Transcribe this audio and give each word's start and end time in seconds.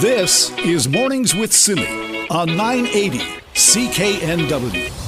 This 0.00 0.50
is 0.60 0.88
Mornings 0.88 1.34
with 1.34 1.52
Simi 1.52 2.26
on 2.30 2.56
980 2.56 3.18
CKNW. 3.52 4.99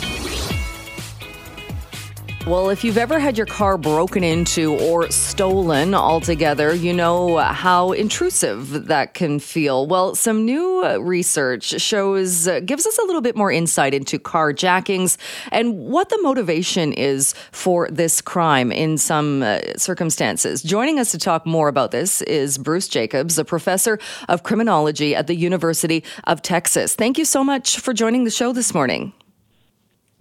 Well, 2.44 2.70
if 2.70 2.82
you've 2.82 2.98
ever 2.98 3.20
had 3.20 3.36
your 3.38 3.46
car 3.46 3.78
broken 3.78 4.24
into 4.24 4.76
or 4.76 5.08
stolen 5.12 5.94
altogether, 5.94 6.74
you 6.74 6.92
know 6.92 7.36
how 7.36 7.92
intrusive 7.92 8.88
that 8.88 9.14
can 9.14 9.38
feel. 9.38 9.86
Well, 9.86 10.16
some 10.16 10.44
new 10.44 10.84
research 10.98 11.80
shows 11.80 12.48
uh, 12.48 12.58
gives 12.58 12.84
us 12.84 12.98
a 12.98 13.04
little 13.04 13.20
bit 13.20 13.36
more 13.36 13.52
insight 13.52 13.94
into 13.94 14.18
carjackings 14.18 15.18
and 15.52 15.78
what 15.78 16.08
the 16.08 16.18
motivation 16.20 16.92
is 16.92 17.32
for 17.52 17.88
this 17.92 18.20
crime 18.20 18.72
in 18.72 18.98
some 18.98 19.44
uh, 19.44 19.60
circumstances. 19.76 20.64
Joining 20.64 20.98
us 20.98 21.12
to 21.12 21.18
talk 21.18 21.46
more 21.46 21.68
about 21.68 21.92
this 21.92 22.22
is 22.22 22.58
Bruce 22.58 22.88
Jacobs, 22.88 23.38
a 23.38 23.44
professor 23.44 24.00
of 24.28 24.42
criminology 24.42 25.14
at 25.14 25.28
the 25.28 25.36
University 25.36 26.02
of 26.24 26.42
Texas. 26.42 26.96
Thank 26.96 27.18
you 27.18 27.24
so 27.24 27.44
much 27.44 27.78
for 27.78 27.94
joining 27.94 28.24
the 28.24 28.30
show 28.32 28.52
this 28.52 28.74
morning. 28.74 29.12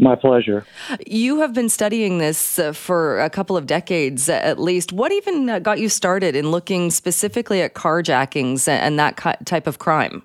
My 0.02 0.16
pleasure. 0.16 0.66
You 1.06 1.42
have 1.42 1.54
been 1.54 1.70
studying 1.70 2.18
this 2.18 2.58
uh, 2.58 2.74
for 2.74 3.22
a 3.22 3.30
couple 3.30 3.56
of 3.56 3.68
decades 3.68 4.28
at 4.30 4.58
least. 4.58 4.92
What 4.92 5.12
even 5.12 5.48
uh, 5.48 5.60
got 5.60 5.80
you 5.80 5.90
started 5.90 6.36
in 6.36 6.50
looking 6.50 6.90
specifically 6.90 7.62
at 7.62 7.76
carjackings 7.76 8.68
and 8.68 8.98
that 8.98 9.16
type 9.46 9.68
of 9.68 9.78
crime? 9.78 10.24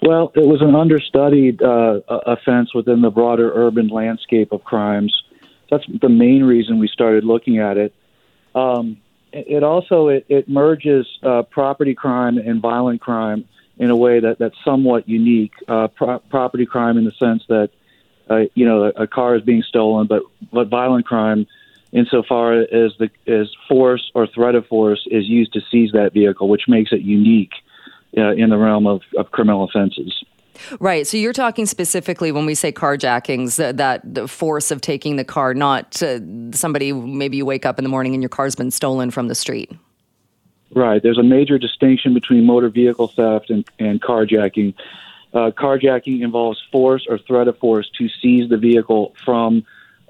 Well, 0.00 0.32
it 0.34 0.46
was 0.46 0.62
an 0.62 0.74
understudied 0.74 1.62
uh, 1.62 2.00
offense 2.08 2.74
within 2.74 3.02
the 3.02 3.10
broader 3.10 3.52
urban 3.54 3.88
landscape 3.88 4.50
of 4.50 4.64
crimes. 4.64 5.14
That's 5.70 5.84
the 6.00 6.08
main 6.08 6.42
reason 6.42 6.78
we 6.78 6.88
started 6.88 7.24
looking 7.24 7.58
at 7.58 7.76
it. 7.76 7.94
Um, 8.54 8.96
it 9.30 9.62
also 9.62 10.08
it, 10.08 10.24
it 10.30 10.48
merges 10.48 11.06
uh, 11.22 11.42
property 11.42 11.94
crime 11.94 12.38
and 12.38 12.62
violent 12.62 13.02
crime 13.02 13.44
in 13.76 13.90
a 13.90 13.96
way 13.96 14.20
that, 14.20 14.38
that's 14.38 14.56
somewhat 14.64 15.06
unique. 15.06 15.52
Uh, 15.68 15.88
pro- 15.88 16.18
property 16.18 16.64
crime 16.64 16.96
in 16.96 17.04
the 17.04 17.12
sense 17.12 17.42
that 17.48 17.70
uh, 18.30 18.42
you 18.54 18.64
know, 18.64 18.84
a, 18.84 19.02
a 19.02 19.06
car 19.06 19.34
is 19.36 19.42
being 19.42 19.62
stolen, 19.62 20.06
but 20.06 20.22
but 20.52 20.68
violent 20.68 21.06
crime, 21.06 21.46
insofar 21.92 22.60
as 22.60 22.92
the 22.98 23.10
as 23.26 23.50
force 23.68 24.10
or 24.14 24.26
threat 24.26 24.54
of 24.54 24.66
force 24.66 25.06
is 25.10 25.26
used 25.26 25.52
to 25.54 25.60
seize 25.70 25.92
that 25.92 26.12
vehicle, 26.12 26.48
which 26.48 26.68
makes 26.68 26.92
it 26.92 27.00
unique 27.00 27.52
uh, 28.16 28.32
in 28.32 28.50
the 28.50 28.58
realm 28.58 28.86
of, 28.86 29.02
of 29.16 29.30
criminal 29.30 29.64
offenses. 29.64 30.24
Right. 30.80 31.06
So 31.06 31.16
you're 31.16 31.32
talking 31.32 31.66
specifically 31.66 32.30
when 32.30 32.46
we 32.46 32.54
say 32.54 32.72
carjackings, 32.72 33.62
uh, 33.62 33.72
that 33.72 34.02
the 34.14 34.28
force 34.28 34.70
of 34.70 34.80
taking 34.80 35.16
the 35.16 35.24
car, 35.24 35.54
not 35.54 36.02
uh, 36.02 36.20
somebody, 36.52 36.92
maybe 36.92 37.36
you 37.38 37.46
wake 37.46 37.66
up 37.66 37.78
in 37.78 37.84
the 37.84 37.88
morning 37.88 38.14
and 38.14 38.22
your 38.22 38.28
car's 38.28 38.54
been 38.54 38.70
stolen 38.70 39.10
from 39.10 39.28
the 39.28 39.34
street. 39.34 39.72
Right. 40.74 41.02
There's 41.02 41.18
a 41.18 41.22
major 41.22 41.58
distinction 41.58 42.14
between 42.14 42.44
motor 42.44 42.68
vehicle 42.68 43.08
theft 43.08 43.50
and, 43.50 43.64
and 43.78 44.00
carjacking. 44.00 44.74
Uh, 45.34 45.50
carjacking 45.50 46.22
involves 46.22 46.60
force 46.70 47.06
or 47.08 47.18
threat 47.18 47.48
of 47.48 47.58
force 47.58 47.90
to 47.98 48.08
seize 48.20 48.50
the 48.50 48.58
vehicle 48.58 49.14
from 49.24 49.64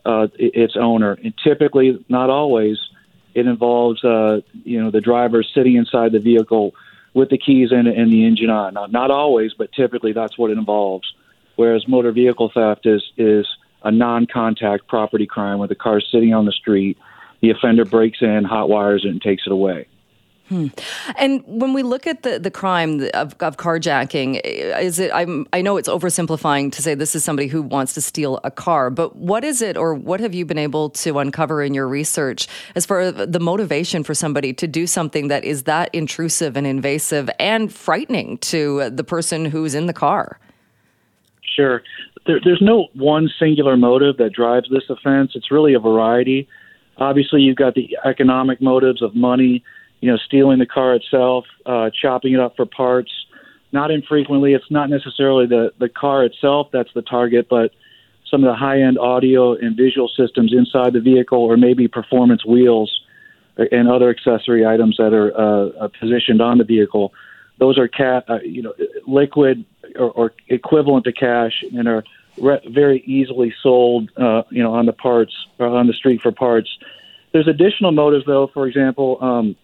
uh, 0.05 0.27
its 0.35 0.77
owner. 0.77 1.17
And 1.23 1.33
typically, 1.43 2.05
not 2.09 2.29
always, 2.29 2.79
it 3.35 3.47
involves 3.47 4.03
uh, 4.05 4.41
you 4.65 4.83
know 4.83 4.91
the 4.91 5.01
driver 5.01 5.43
sitting 5.43 5.77
inside 5.77 6.13
the 6.13 6.19
vehicle 6.19 6.75
with 7.15 7.31
the 7.31 7.39
keys 7.39 7.71
in 7.73 7.87
and 7.87 8.13
the 8.13 8.25
engine 8.25 8.51
on. 8.51 8.75
Not, 8.75 8.91
not 8.91 9.11
always, 9.11 9.53
but 9.55 9.73
typically 9.73 10.13
that's 10.13 10.37
what 10.37 10.51
it 10.51 10.59
involves. 10.59 11.13
Whereas 11.57 11.87
motor 11.87 12.13
vehicle 12.13 12.51
theft 12.53 12.87
is 12.87 13.03
is 13.17 13.47
a 13.85 13.91
non-contact 13.91 14.87
property 14.87 15.27
crime 15.27 15.59
where 15.59 15.69
the 15.69 15.75
car 15.75 15.99
is 15.99 16.07
sitting 16.11 16.33
on 16.35 16.47
the 16.47 16.53
street, 16.53 16.99
the 17.41 17.51
offender 17.51 17.85
breaks 17.85 18.23
in, 18.23 18.45
hot 18.45 18.69
wires 18.69 19.05
it, 19.05 19.09
and 19.09 19.21
takes 19.21 19.45
it 19.47 19.53
away. 19.53 19.87
Hmm. 20.53 20.67
And 21.17 21.43
when 21.47 21.73
we 21.73 21.83
look 21.83 22.07
at 22.07 22.25
the, 22.25 22.39
the 22.39 22.51
crime 22.51 23.09
of, 23.15 23.35
of 23.41 23.57
carjacking, 23.57 24.39
is 24.45 24.99
it? 24.99 25.11
I'm, 25.15 25.47
I 25.55 25.63
know 25.63 25.79
it's 25.79 25.89
oversimplifying 25.89 26.71
to 26.73 26.83
say 26.83 26.95
this 26.95 27.15
is 27.15 27.25
somebody 27.25 27.49
who 27.49 27.63
wants 27.63 27.95
to 27.95 28.03
steal 28.03 28.39
a 28.45 28.51
car, 28.51 28.91
but 28.91 29.17
what 29.17 29.45
is 29.45 29.63
it, 29.63 29.79
or 29.79 29.95
what 29.95 30.21
have 30.21 30.35
you 30.35 30.45
been 30.45 30.59
able 30.59 30.91
to 30.91 31.19
uncover 31.21 31.63
in 31.63 31.73
your 31.73 31.89
research 31.89 32.49
as 32.75 32.85
far 32.85 33.01
as 33.01 33.15
the 33.15 33.41
motivation 33.41 34.05
for 34.05 34.13
somebody 34.13 34.53
to 34.53 34.69
do 34.69 34.87
something 34.87 35.29
that 35.29 35.43
is 35.43 35.63
that 35.63 35.89
intrusive 35.95 36.55
and 36.55 36.67
invasive 36.67 37.31
and 37.41 37.73
frightening 37.73 38.37
to 38.39 38.91
the 38.91 39.05
person 39.05 39.47
who's 39.47 39.75
in 39.75 39.87
the 39.87 39.95
car? 39.95 40.39
Sure. 41.57 41.83
There, 42.27 42.41
there's 42.45 42.61
no 42.61 42.89
one 42.93 43.31
singular 43.39 43.79
motive 43.79 44.19
that 44.19 44.35
drives 44.35 44.69
this 44.69 44.85
offense. 44.91 45.33
It's 45.35 45.51
really 45.51 45.73
a 45.73 45.81
variety. 45.81 46.47
Obviously, 46.99 47.41
you've 47.41 47.57
got 47.57 47.75
the 47.75 47.97
economic 48.05 48.61
motives 48.61 49.01
of 49.01 49.15
money 49.15 49.65
you 50.03 50.11
know, 50.11 50.19
stealing 50.19 50.59
the 50.59 50.67
car 50.67 50.95
itself, 50.95 51.47
uh, 51.65 51.89
chopping 51.91 52.35
it 52.35 52.41
up 52.41 52.57
for 52.57 52.67
parts. 52.67 53.11
Not 53.71 53.91
infrequently, 53.91 54.53
it's 54.53 54.71
not 54.71 54.91
necessarily 54.91 55.47
the 55.47 55.73
the 55.79 55.89
car 55.89 56.25
itself 56.25 56.69
that's 56.73 56.93
the 56.93 57.01
target, 57.01 57.47
but 57.49 57.71
some 58.31 58.43
of 58.45 58.49
the 58.49 58.57
high 58.57 58.83
end 58.83 58.99
audio 58.99 59.55
and 59.55 59.77
visual 59.77 60.09
systems 60.09 60.53
inside 60.53 60.93
the 60.93 61.01
vehicle, 61.01 61.39
or 61.39 61.57
maybe 61.57 61.87
performance 61.89 62.45
wheels 62.45 63.01
and 63.57 63.89
other 63.89 64.11
accessory 64.11 64.67
items 64.67 64.97
that 64.97 65.15
are 65.15 65.33
uh, 65.39 65.69
uh 65.85 65.89
positioned 66.01 66.43
on 66.43 66.59
the 66.59 66.65
vehicle. 66.65 67.15
Those 67.59 67.79
are 67.79 67.89
ca- 67.89 68.23
uh, 68.29 68.41
you 68.45 68.63
know 68.63 68.75
liquid 69.07 69.65
or, 69.95 70.11
or 70.11 70.33
equivalent 70.49 71.05
to 71.05 71.13
cash 71.13 71.63
and 71.73 71.87
are 71.87 72.03
re- 72.39 72.61
very 72.69 73.01
easily 73.07 73.55
sold 73.63 74.11
uh, 74.17 74.43
you 74.51 74.65
know 74.65 74.75
on 74.75 74.87
the 74.87 74.93
parts 74.93 75.35
or 75.61 75.69
on 75.69 75.87
the 75.87 75.93
street 75.93 76.21
for 76.23 76.33
parts. 76.33 76.77
There's 77.33 77.47
additional 77.47 77.93
motives 77.93 78.27
though. 78.27 78.49
For 78.49 78.67
example, 78.67 79.19
um, 79.21 79.57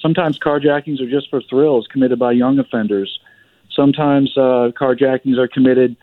Sometimes 0.00 0.38
carjackings 0.38 1.00
are 1.00 1.10
just 1.10 1.28
for 1.30 1.42
thrills 1.42 1.86
committed 1.90 2.18
by 2.18 2.32
young 2.32 2.58
offenders. 2.58 3.18
Sometimes 3.74 4.32
uh, 4.36 4.70
carjackings 4.78 5.38
are 5.38 5.48
committed 5.48 5.96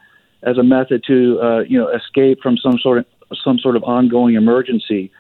as 0.44 0.58
a 0.58 0.64
method 0.64 1.04
to 1.08 1.40
uh, 1.42 1.60
you 1.62 1.78
know 1.78 1.90
escape 1.90 2.40
from 2.42 2.58
some 2.58 2.78
sort 2.80 3.00
of 3.00 3.06
some 3.44 3.58
sort 3.58 3.76
of 3.76 3.84
ongoing 3.84 4.36
emergency. 4.36 5.12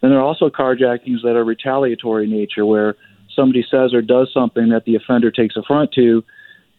Then 0.00 0.10
there 0.10 0.18
are 0.18 0.24
also 0.24 0.50
carjackings 0.50 1.22
that 1.22 1.34
are 1.36 1.44
retaliatory 1.44 2.24
in 2.24 2.30
nature, 2.30 2.66
where 2.66 2.94
somebody 3.34 3.64
says 3.70 3.94
or 3.94 4.02
does 4.02 4.30
something 4.32 4.68
that 4.68 4.84
the 4.84 4.96
offender 4.96 5.30
takes 5.30 5.56
affront 5.56 5.92
to, 5.92 6.22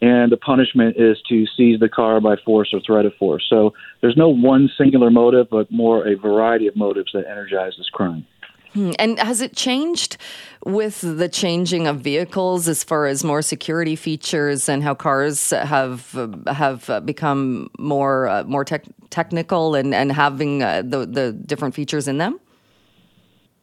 and 0.01 0.31
the 0.31 0.37
punishment 0.37 0.95
is 0.97 1.17
to 1.29 1.45
seize 1.57 1.79
the 1.79 1.89
car 1.89 2.21
by 2.21 2.35
force 2.45 2.69
or 2.73 2.79
threat 2.81 3.05
of 3.05 3.13
force. 3.15 3.45
So 3.49 3.73
there's 4.01 4.17
no 4.17 4.29
one 4.29 4.69
singular 4.77 5.09
motive, 5.09 5.47
but 5.49 5.71
more 5.71 6.07
a 6.07 6.15
variety 6.15 6.67
of 6.67 6.75
motives 6.75 7.11
that 7.13 7.25
energize 7.27 7.73
this 7.77 7.89
crime. 7.89 8.25
Hmm. 8.75 8.91
And 8.99 9.17
has 9.19 9.39
it 9.39 9.55
changed 9.55 10.17
with 10.65 10.99
the 10.99 11.29
changing 11.29 11.87
of 11.87 12.01
vehicles 12.01 12.67
as 12.67 12.83
far 12.83 13.05
as 13.05 13.23
more 13.23 13.41
security 13.41 13.95
features 13.95 14.67
and 14.67 14.83
how 14.83 14.93
cars 14.93 15.51
have 15.51 16.11
have 16.45 17.05
become 17.05 17.69
more 17.79 18.27
uh, 18.27 18.43
more 18.43 18.65
tech, 18.65 18.83
technical 19.09 19.75
and 19.75 19.95
and 19.95 20.11
having 20.11 20.61
uh, 20.61 20.81
the 20.85 21.05
the 21.05 21.31
different 21.31 21.73
features 21.73 22.09
in 22.09 22.17
them? 22.17 22.37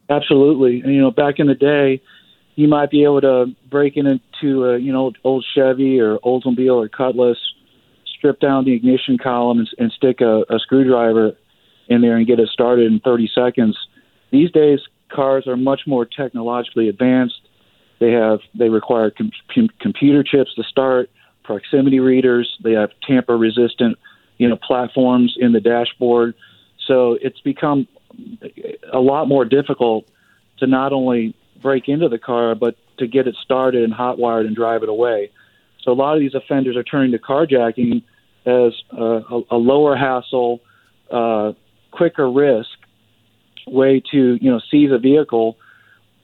Absolutely. 0.09 0.81
And, 0.81 0.93
you 0.93 0.99
know, 0.99 1.11
back 1.11 1.35
in 1.37 1.45
the 1.45 1.55
day, 1.55 2.01
you 2.55 2.67
might 2.67 2.89
be 2.89 3.03
able 3.03 3.21
to 3.21 3.45
break 3.69 3.95
into 3.95 4.65
a 4.65 4.79
you 4.79 4.91
know 4.91 5.11
old 5.23 5.45
Chevy 5.53 5.99
or 5.99 6.17
Oldsmobile 6.25 6.85
or 6.85 6.89
Cutlass, 6.89 7.37
strip 8.17 8.39
down 8.39 8.65
the 8.65 8.73
ignition 8.73 9.19
column 9.19 9.59
and, 9.59 9.69
and 9.77 9.91
stick 9.91 10.21
a, 10.21 10.43
a 10.49 10.57
screwdriver 10.57 11.33
in 11.87 12.01
there 12.01 12.17
and 12.17 12.25
get 12.25 12.39
it 12.39 12.49
started 12.49 12.91
in 12.91 12.99
30 12.99 13.29
seconds. 13.35 13.77
These 14.31 14.49
days, 14.49 14.79
cars 15.13 15.47
are 15.47 15.57
much 15.57 15.81
more 15.87 16.05
technologically 16.05 16.89
advanced. 16.89 17.41
They 17.99 18.11
have 18.11 18.39
they 18.53 18.69
require 18.69 19.11
com- 19.11 19.31
com- 19.53 19.69
computer 19.79 20.23
chips 20.23 20.53
to 20.55 20.63
start, 20.63 21.09
proximity 21.43 21.99
readers. 21.99 22.57
They 22.63 22.73
have 22.73 22.89
tamper 23.07 23.37
resistant, 23.37 23.97
you 24.37 24.49
know, 24.49 24.57
platforms 24.57 25.35
in 25.39 25.53
the 25.53 25.59
dashboard. 25.59 26.35
So 26.87 27.17
it's 27.21 27.39
become 27.39 27.87
a 28.91 28.99
lot 28.99 29.27
more 29.27 29.45
difficult 29.45 30.05
to 30.59 30.67
not 30.67 30.93
only 30.93 31.35
break 31.61 31.87
into 31.87 32.09
the 32.09 32.19
car 32.19 32.55
but 32.55 32.75
to 32.97 33.07
get 33.07 33.27
it 33.27 33.35
started 33.41 33.83
and 33.83 33.93
hot 33.93 34.19
wired 34.19 34.45
and 34.45 34.55
drive 34.55 34.83
it 34.83 34.89
away. 34.89 35.31
So 35.81 35.91
a 35.91 35.93
lot 35.93 36.13
of 36.13 36.19
these 36.19 36.35
offenders 36.35 36.75
are 36.75 36.83
turning 36.83 37.11
to 37.11 37.19
carjacking 37.19 38.03
as 38.45 38.73
a, 38.91 39.41
a 39.49 39.57
lower 39.57 39.95
hassle, 39.95 40.59
uh, 41.11 41.53
quicker 41.91 42.29
risk 42.29 42.69
way 43.67 44.01
to 44.11 44.37
you 44.41 44.51
know 44.51 44.59
seize 44.71 44.91
a 44.91 44.97
vehicle 44.97 45.57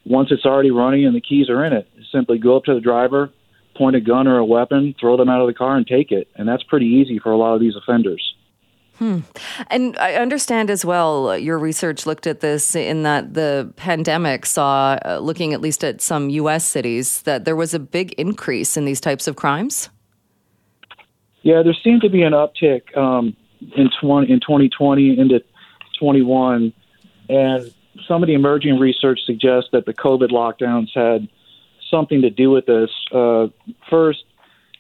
once 0.06 0.30
it's 0.32 0.46
already 0.46 0.72
running 0.72 1.06
and 1.06 1.16
the 1.16 1.22
keys 1.22 1.50
are 1.50 1.64
in 1.64 1.74
it, 1.74 1.88
simply 2.12 2.38
go 2.38 2.58
up 2.58 2.64
to 2.66 2.74
the 2.74 2.82
driver, 2.82 3.30
point 3.76 3.96
a 3.96 4.02
gun 4.02 4.28
or 4.28 4.38
a 4.38 4.46
weapon, 4.46 4.96
throw 5.00 5.18
them 5.18 5.30
out 5.30 5.42
of 5.42 5.48
the 5.48 5.54
car, 5.54 5.78
and 5.78 5.86
take 5.86 6.12
it. 6.12 6.28
And 6.36 6.48
that's 6.48 6.64
pretty 6.64 6.88
easy 6.88 7.20
for 7.20 7.32
a 7.32 7.38
lot 7.38 7.54
of 7.54 7.62
these 7.62 7.76
offenders. 7.76 8.34
Hmm. 8.98 9.20
And 9.68 9.98
I 9.98 10.16
understand 10.16 10.70
as 10.70 10.84
well, 10.84 11.30
uh, 11.30 11.36
your 11.36 11.58
research 11.58 12.06
looked 12.06 12.28
at 12.28 12.42
this 12.42 12.76
in 12.76 13.04
that 13.04 13.34
the 13.34 13.72
pandemic 13.78 14.46
saw, 14.46 14.98
uh, 15.06 15.20
looking 15.20 15.54
at 15.54 15.62
least 15.62 15.86
at 15.86 16.02
some 16.02 16.30
U.S. 16.32 16.66
cities, 16.66 17.22
that 17.22 17.46
there 17.46 17.56
was 17.56 17.74
a 17.74 17.80
big 17.80 18.12
increase 18.14 18.76
in 18.76 18.84
these 18.84 19.00
types 19.00 19.26
of 19.26 19.38
crimes. 19.38 19.90
Yeah, 21.44 21.62
there 21.64 21.76
seemed 21.82 22.02
to 22.02 22.10
be 22.10 22.24
an 22.24 22.34
uptick 22.34 22.96
um, 22.98 23.38
in 23.78 23.90
20, 24.02 24.30
in 24.30 24.42
2020 24.42 25.18
into 25.18 25.42
21, 25.98 26.74
and 27.30 27.74
some 28.08 28.24
of 28.24 28.28
the 28.28 28.34
emerging 28.34 28.80
research 28.80 29.20
suggests 29.26 29.70
that 29.72 29.86
the 29.86 29.94
COVID 29.94 30.32
lockdowns 30.32 30.90
had 30.94 31.28
something 31.90 32.22
to 32.22 32.30
do 32.30 32.52
with 32.52 32.66
this. 32.66 32.90
Uh, 33.12 33.48
first, 33.90 34.24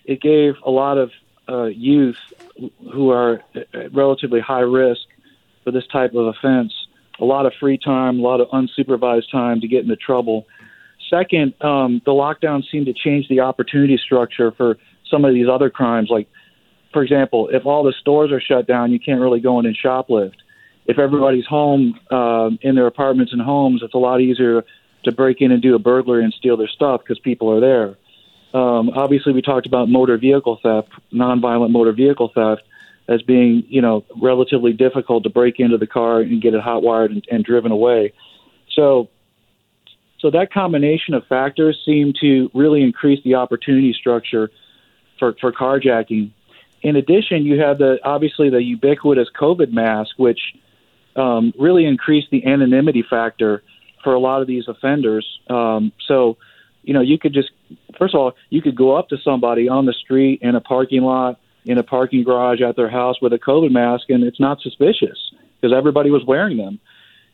it 0.05 0.21
gave 0.21 0.55
a 0.65 0.71
lot 0.71 0.97
of 0.97 1.11
uh, 1.47 1.65
youth 1.65 2.17
who 2.91 3.09
are 3.09 3.41
at 3.55 3.93
relatively 3.93 4.39
high 4.39 4.59
risk 4.59 5.01
for 5.63 5.71
this 5.71 5.87
type 5.87 6.13
of 6.13 6.27
offense 6.27 6.73
a 7.19 7.25
lot 7.25 7.45
of 7.45 7.53
free 7.59 7.77
time, 7.77 8.19
a 8.19 8.21
lot 8.21 8.41
of 8.41 8.47
unsupervised 8.49 9.31
time 9.31 9.61
to 9.61 9.67
get 9.67 9.83
into 9.83 9.95
trouble. 9.95 10.45
Second, 11.09 11.53
um, 11.61 12.01
the 12.05 12.11
lockdown 12.11 12.63
seemed 12.71 12.85
to 12.85 12.93
change 12.93 13.27
the 13.27 13.41
opportunity 13.41 13.97
structure 13.97 14.51
for 14.51 14.77
some 15.09 15.25
of 15.25 15.33
these 15.33 15.47
other 15.47 15.69
crimes. 15.69 16.09
Like, 16.09 16.27
for 16.93 17.03
example, 17.03 17.49
if 17.51 17.65
all 17.65 17.83
the 17.83 17.93
stores 17.99 18.31
are 18.31 18.41
shut 18.41 18.67
down, 18.67 18.91
you 18.91 18.99
can't 18.99 19.19
really 19.19 19.39
go 19.39 19.59
in 19.59 19.65
and 19.65 19.77
shoplift. 19.77 20.35
If 20.89 20.97
everybody's 20.97 21.45
home 21.45 21.99
uh, 22.09 22.49
in 22.63 22.73
their 22.73 22.87
apartments 22.87 23.31
and 23.31 23.39
homes, 23.39 23.81
it's 23.83 23.93
a 23.93 23.99
lot 23.99 24.21
easier 24.21 24.63
to 25.03 25.11
break 25.11 25.39
in 25.39 25.51
and 25.51 25.61
do 25.61 25.75
a 25.75 25.79
burglary 25.79 26.23
and 26.23 26.33
steal 26.33 26.57
their 26.57 26.67
stuff 26.67 27.01
because 27.03 27.19
people 27.19 27.51
are 27.51 27.59
there. 27.59 28.59
Um, 28.59 28.89
obviously, 28.89 29.31
we 29.31 29.43
talked 29.43 29.67
about 29.67 29.87
motor 29.87 30.17
vehicle 30.17 30.59
theft, 30.63 30.87
nonviolent 31.13 31.69
motor 31.69 31.91
vehicle 31.91 32.31
theft, 32.33 32.63
as 33.07 33.21
being 33.21 33.63
you 33.67 33.83
know 33.83 34.03
relatively 34.19 34.73
difficult 34.73 35.21
to 35.25 35.29
break 35.29 35.59
into 35.59 35.77
the 35.77 35.85
car 35.85 36.21
and 36.21 36.41
get 36.41 36.55
it 36.55 36.61
hot 36.61 36.81
wired 36.81 37.11
and, 37.11 37.23
and 37.29 37.45
driven 37.45 37.71
away. 37.71 38.11
So, 38.75 39.09
so 40.17 40.31
that 40.31 40.51
combination 40.51 41.13
of 41.13 41.23
factors 41.27 41.79
seem 41.85 42.13
to 42.19 42.49
really 42.55 42.81
increase 42.81 43.23
the 43.23 43.35
opportunity 43.35 43.93
structure 43.93 44.49
for 45.19 45.35
for 45.39 45.51
carjacking. 45.51 46.31
In 46.81 46.95
addition, 46.95 47.45
you 47.45 47.59
have 47.59 47.77
the 47.77 47.99
obviously 48.03 48.49
the 48.49 48.63
ubiquitous 48.63 49.27
COVID 49.39 49.71
mask, 49.71 50.17
which 50.17 50.39
um, 51.15 51.53
really 51.59 51.85
increase 51.85 52.25
the 52.31 52.45
anonymity 52.45 53.03
factor 53.07 53.63
for 54.03 54.13
a 54.13 54.19
lot 54.19 54.41
of 54.41 54.47
these 54.47 54.67
offenders. 54.67 55.25
Um, 55.49 55.91
so 56.07 56.37
you 56.83 56.93
know, 56.93 57.01
you 57.01 57.19
could 57.19 57.33
just 57.33 57.49
first 57.97 58.13
of 58.13 58.19
all, 58.19 58.33
you 58.49 58.61
could 58.61 58.75
go 58.75 58.95
up 58.95 59.09
to 59.09 59.17
somebody 59.23 59.67
on 59.67 59.85
the 59.85 59.93
street 59.93 60.39
in 60.41 60.55
a 60.55 60.61
parking 60.61 61.01
lot, 61.01 61.39
in 61.65 61.77
a 61.77 61.83
parking 61.83 62.23
garage 62.23 62.61
at 62.61 62.75
their 62.75 62.89
house 62.89 63.17
with 63.21 63.33
a 63.33 63.37
COVID 63.37 63.71
mask, 63.71 64.09
and 64.09 64.23
it's 64.23 64.39
not 64.39 64.61
suspicious 64.61 65.31
because 65.59 65.75
everybody 65.75 66.09
was 66.09 66.23
wearing 66.25 66.57
them. 66.57 66.79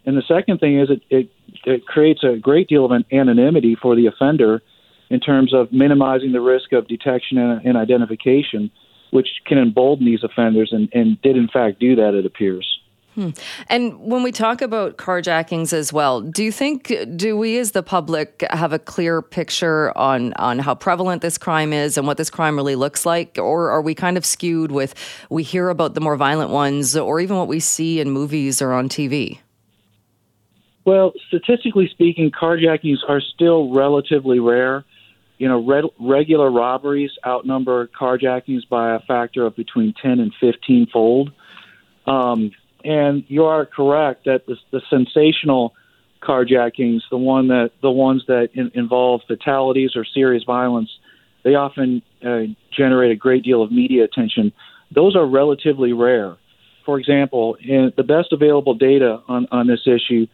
And 0.06 0.18
the 0.18 0.24
second 0.28 0.60
thing 0.60 0.80
is 0.80 0.90
it, 0.90 1.02
it 1.10 1.30
it 1.66 1.86
creates 1.86 2.24
a 2.24 2.38
great 2.38 2.68
deal 2.68 2.86
of 2.86 2.92
an 2.92 3.06
anonymity 3.12 3.76
for 3.80 3.96
the 3.96 4.08
offender 4.08 4.62
in 5.10 5.20
terms 5.20 5.54
of 5.54 5.72
minimizing 5.72 6.32
the 6.32 6.42
risk 6.42 6.74
of 6.74 6.88
detection 6.88 7.38
and, 7.38 7.66
and 7.66 7.78
identification, 7.78 8.72
which 9.12 9.28
can 9.46 9.58
embolden 9.58 10.06
these 10.06 10.24
offenders 10.24 10.70
and, 10.72 10.90
and 10.94 11.22
did 11.22 11.38
in 11.38 11.48
fact 11.48 11.80
do 11.80 11.96
that, 11.96 12.14
it 12.16 12.26
appears. 12.26 12.80
Hmm. 13.16 13.30
And 13.70 13.98
when 13.98 14.24
we 14.24 14.34
talk 14.34 14.62
about 14.62 14.98
carjackings 14.98 15.72
as 15.72 15.94
well, 15.94 16.20
do 16.20 16.44
you 16.44 16.52
think 16.52 16.94
do 17.16 17.38
we 17.38 17.58
as 17.58 17.72
the 17.72 17.82
public 17.82 18.44
have 18.52 18.74
a 18.74 18.80
clear 18.80 19.22
picture 19.22 19.98
on 19.98 20.34
on 20.34 20.60
how 20.60 20.76
prevalent 20.76 21.22
this 21.22 21.38
crime 21.38 21.72
is 21.72 21.98
and 21.98 22.06
what 22.06 22.18
this 22.18 22.30
crime 22.30 22.58
really 22.58 22.76
looks 22.76 23.06
like 23.06 23.38
or 23.38 23.70
are 23.70 23.82
we 23.82 23.96
kind 23.96 24.18
of 24.18 24.26
skewed 24.26 24.72
with 24.74 24.94
we 25.30 25.44
hear 25.44 25.70
about 25.70 25.94
the 25.94 26.02
more 26.02 26.18
violent 26.18 26.50
ones 26.50 26.98
or 26.98 27.22
even 27.22 27.38
what 27.38 27.48
we 27.48 27.62
see 27.62 28.02
in 28.02 28.12
movies 28.12 28.62
or 28.62 28.74
on 28.74 28.90
TV? 28.90 29.40
Well, 30.84 31.14
statistically 31.30 31.88
speaking, 31.88 32.32
carjackings 32.32 33.00
are 33.08 33.22
still 33.22 33.74
relatively 33.74 34.40
rare. 34.40 34.84
You 35.38 35.48
know, 35.48 35.66
re- 35.66 35.90
regular 36.00 36.52
robberies 36.52 37.12
outnumber 37.26 37.88
carjackings 37.88 38.68
by 38.70 38.96
a 38.96 39.00
factor 39.00 39.46
of 39.46 39.56
between 39.56 39.94
10 40.02 40.20
and 40.20 40.34
15 40.40 40.88
fold. 40.92 41.32
Um, 42.06 42.52
and 42.86 43.24
you 43.28 43.44
are 43.46 43.66
correct 43.66 44.26
that 44.26 44.46
the, 44.46 44.58
the 44.72 44.82
sensational 44.90 45.74
carjackings, 46.22 47.02
the 47.10 47.18
one 47.18 47.48
that 47.48 47.72
the 47.82 47.92
ones 47.92 48.24
that 48.28 48.50
in, 48.54 48.72
involve 48.76 49.22
fatalities 49.28 49.96
or 49.96 50.06
serious 50.06 50.44
violence, 50.44 50.92
they 51.44 51.56
often 51.56 52.04
uh, 52.26 52.44
generate 52.76 53.12
a 53.12 53.16
great 53.16 53.44
deal 53.44 53.64
of 53.64 53.72
media 53.72 54.04
attention. 54.04 54.52
Those 54.94 55.16
are 55.16 55.26
relatively 55.26 55.94
rare. 55.94 56.36
For 56.86 57.00
example, 57.00 57.58
in, 57.60 57.92
the 57.98 58.04
best 58.04 58.32
available 58.32 58.76
data 58.76 59.22
on, 59.28 59.48
on 59.52 59.68
this 59.68 59.88
issue 59.88 60.28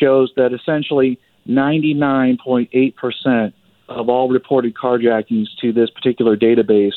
shows 0.00 0.32
that 0.36 0.52
essentially 0.52 1.18
99.8% 1.48 3.52
of 3.88 4.08
all 4.08 4.28
reported 4.28 4.74
carjackings 4.74 5.46
to 5.60 5.72
this 5.72 5.90
particular 5.90 6.36
database 6.36 6.94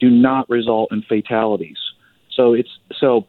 do 0.00 0.10
not 0.10 0.48
result 0.48 0.92
in 0.92 1.02
fatalities. 1.02 1.78
So 2.34 2.54
it's 2.54 2.70
so 3.00 3.26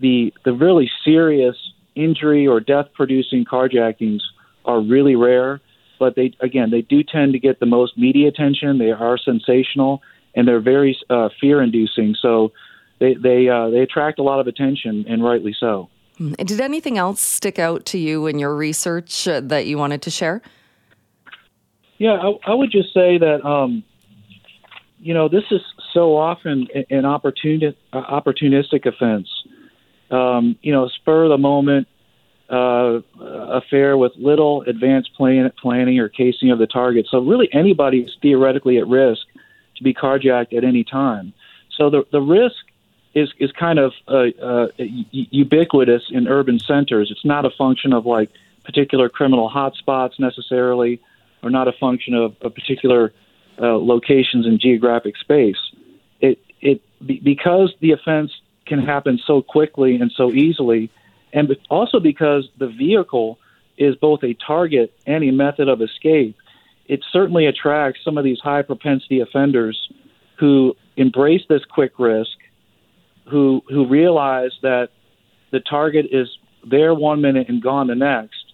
the 0.00 0.32
the 0.44 0.52
really 0.52 0.90
serious 1.04 1.56
injury 1.94 2.46
or 2.46 2.60
death 2.60 2.86
producing 2.94 3.44
carjackings 3.44 4.20
are 4.64 4.80
really 4.80 5.16
rare, 5.16 5.60
but 5.98 6.16
they 6.16 6.32
again 6.40 6.70
they 6.70 6.82
do 6.82 7.02
tend 7.02 7.32
to 7.34 7.38
get 7.38 7.60
the 7.60 7.66
most 7.66 7.96
media 7.96 8.28
attention. 8.28 8.78
They 8.78 8.90
are 8.90 9.18
sensational 9.18 10.02
and 10.34 10.46
they're 10.46 10.60
very 10.60 10.96
uh, 11.08 11.28
fear 11.40 11.62
inducing. 11.62 12.16
So 12.20 12.52
they 12.98 13.14
they 13.14 13.48
uh, 13.48 13.70
they 13.70 13.80
attract 13.80 14.18
a 14.18 14.22
lot 14.22 14.40
of 14.40 14.46
attention 14.46 15.04
and 15.08 15.22
rightly 15.22 15.54
so. 15.58 15.88
Hmm. 16.16 16.32
Did 16.32 16.60
anything 16.60 16.98
else 16.98 17.20
stick 17.20 17.58
out 17.58 17.84
to 17.86 17.98
you 17.98 18.26
in 18.26 18.38
your 18.38 18.54
research 18.54 19.26
uh, 19.28 19.40
that 19.40 19.66
you 19.66 19.78
wanted 19.78 20.02
to 20.02 20.10
share? 20.10 20.42
Yeah, 21.98 22.12
I, 22.12 22.52
I 22.52 22.54
would 22.54 22.70
just 22.70 22.94
say 22.94 23.18
that 23.18 23.44
um, 23.44 23.84
you 24.98 25.14
know 25.14 25.28
this 25.28 25.44
is 25.50 25.60
so 25.92 26.16
often 26.16 26.68
an 26.74 27.02
opportuni- 27.02 27.74
uh, 27.92 28.20
opportunistic 28.20 28.86
offense 28.86 29.28
um, 30.10 30.56
you 30.62 30.72
know, 30.72 30.88
spur 30.88 31.24
of 31.24 31.30
the 31.30 31.38
moment 31.38 31.88
uh, 32.48 33.00
affair 33.20 33.96
with 33.96 34.12
little 34.16 34.62
advanced 34.62 35.14
plan- 35.14 35.52
planning 35.60 35.98
or 36.00 36.08
casing 36.08 36.50
of 36.50 36.58
the 36.58 36.66
target. 36.66 37.06
So 37.10 37.20
really, 37.20 37.48
anybody 37.52 38.00
is 38.00 38.16
theoretically 38.20 38.78
at 38.78 38.86
risk 38.88 39.22
to 39.76 39.84
be 39.84 39.94
carjacked 39.94 40.56
at 40.56 40.64
any 40.64 40.84
time. 40.84 41.32
So 41.76 41.90
the 41.90 42.04
the 42.10 42.20
risk 42.20 42.56
is 43.14 43.32
is 43.38 43.52
kind 43.52 43.78
of 43.78 43.92
uh, 44.08 44.26
uh, 44.42 44.68
ubiquitous 44.78 46.02
in 46.10 46.28
urban 46.28 46.58
centers. 46.58 47.10
It's 47.10 47.24
not 47.24 47.44
a 47.44 47.50
function 47.50 47.92
of 47.92 48.04
like 48.04 48.30
particular 48.64 49.08
criminal 49.08 49.50
hotspots 49.50 50.18
necessarily, 50.18 51.00
or 51.42 51.50
not 51.50 51.68
a 51.68 51.72
function 51.72 52.14
of, 52.14 52.38
particular 52.40 53.12
uh, 53.60 53.76
locations 53.76 54.46
in 54.46 54.58
geographic 54.58 55.16
space. 55.16 55.58
It 56.20 56.38
it 56.60 56.82
because 57.06 57.72
the 57.80 57.92
offense 57.92 58.32
can 58.70 58.80
happen 58.94 59.14
so 59.30 59.42
quickly 59.56 59.92
and 60.00 60.10
so 60.20 60.26
easily, 60.44 60.82
and 61.36 61.44
also 61.68 61.98
because 62.12 62.44
the 62.62 62.70
vehicle 62.84 63.38
is 63.76 63.92
both 63.96 64.20
a 64.22 64.32
target 64.52 64.88
and 65.12 65.20
a 65.24 65.32
method 65.44 65.68
of 65.68 65.78
escape. 65.88 66.36
It 66.94 67.00
certainly 67.16 67.46
attracts 67.46 68.00
some 68.06 68.16
of 68.20 68.24
these 68.24 68.40
high 68.50 68.62
propensity 68.62 69.18
offenders 69.20 69.76
who 70.40 70.74
embrace 70.96 71.44
this 71.48 71.64
quick 71.76 71.92
risk, 71.98 72.36
who 73.30 73.62
who 73.68 73.82
realize 74.00 74.54
that 74.62 74.86
the 75.54 75.60
target 75.60 76.06
is 76.20 76.28
there 76.74 76.94
one 76.94 77.20
minute 77.20 77.46
and 77.50 77.62
gone 77.62 77.86
the 77.88 78.00
next, 78.12 78.44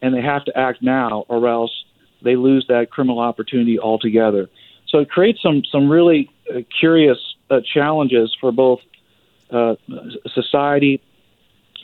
and 0.00 0.14
they 0.14 0.24
have 0.34 0.44
to 0.48 0.52
act 0.66 0.78
now, 0.82 1.24
or 1.28 1.40
else 1.48 1.74
they 2.26 2.36
lose 2.36 2.64
that 2.68 2.90
criminal 2.94 3.20
opportunity 3.30 3.78
altogether. 3.88 4.48
So 4.88 4.94
it 4.98 5.08
creates 5.16 5.40
some 5.46 5.62
some 5.74 5.90
really 5.90 6.30
uh, 6.50 6.60
curious 6.80 7.18
uh, 7.50 7.60
challenges 7.76 8.28
for 8.40 8.52
both 8.52 8.80
uh, 9.52 9.74
society 10.34 11.02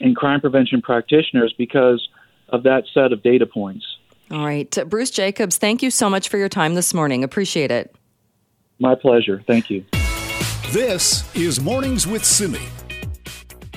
and 0.01 0.15
crime 0.15 0.41
prevention 0.41 0.81
practitioners 0.81 1.53
because 1.57 2.07
of 2.49 2.63
that 2.63 2.83
set 2.93 3.11
of 3.13 3.21
data 3.21 3.45
points. 3.45 3.85
All 4.31 4.45
right. 4.45 4.75
Bruce 4.87 5.11
Jacobs, 5.11 5.57
thank 5.57 5.81
you 5.81 5.91
so 5.91 6.09
much 6.09 6.29
for 6.29 6.37
your 6.37 6.49
time 6.49 6.75
this 6.75 6.93
morning. 6.93 7.23
Appreciate 7.23 7.71
it. 7.71 7.95
My 8.79 8.95
pleasure. 8.95 9.43
Thank 9.45 9.69
you. 9.69 9.85
This 10.71 11.35
is 11.35 11.59
Mornings 11.59 12.05
with 12.05 12.23
Simi. 12.23 12.59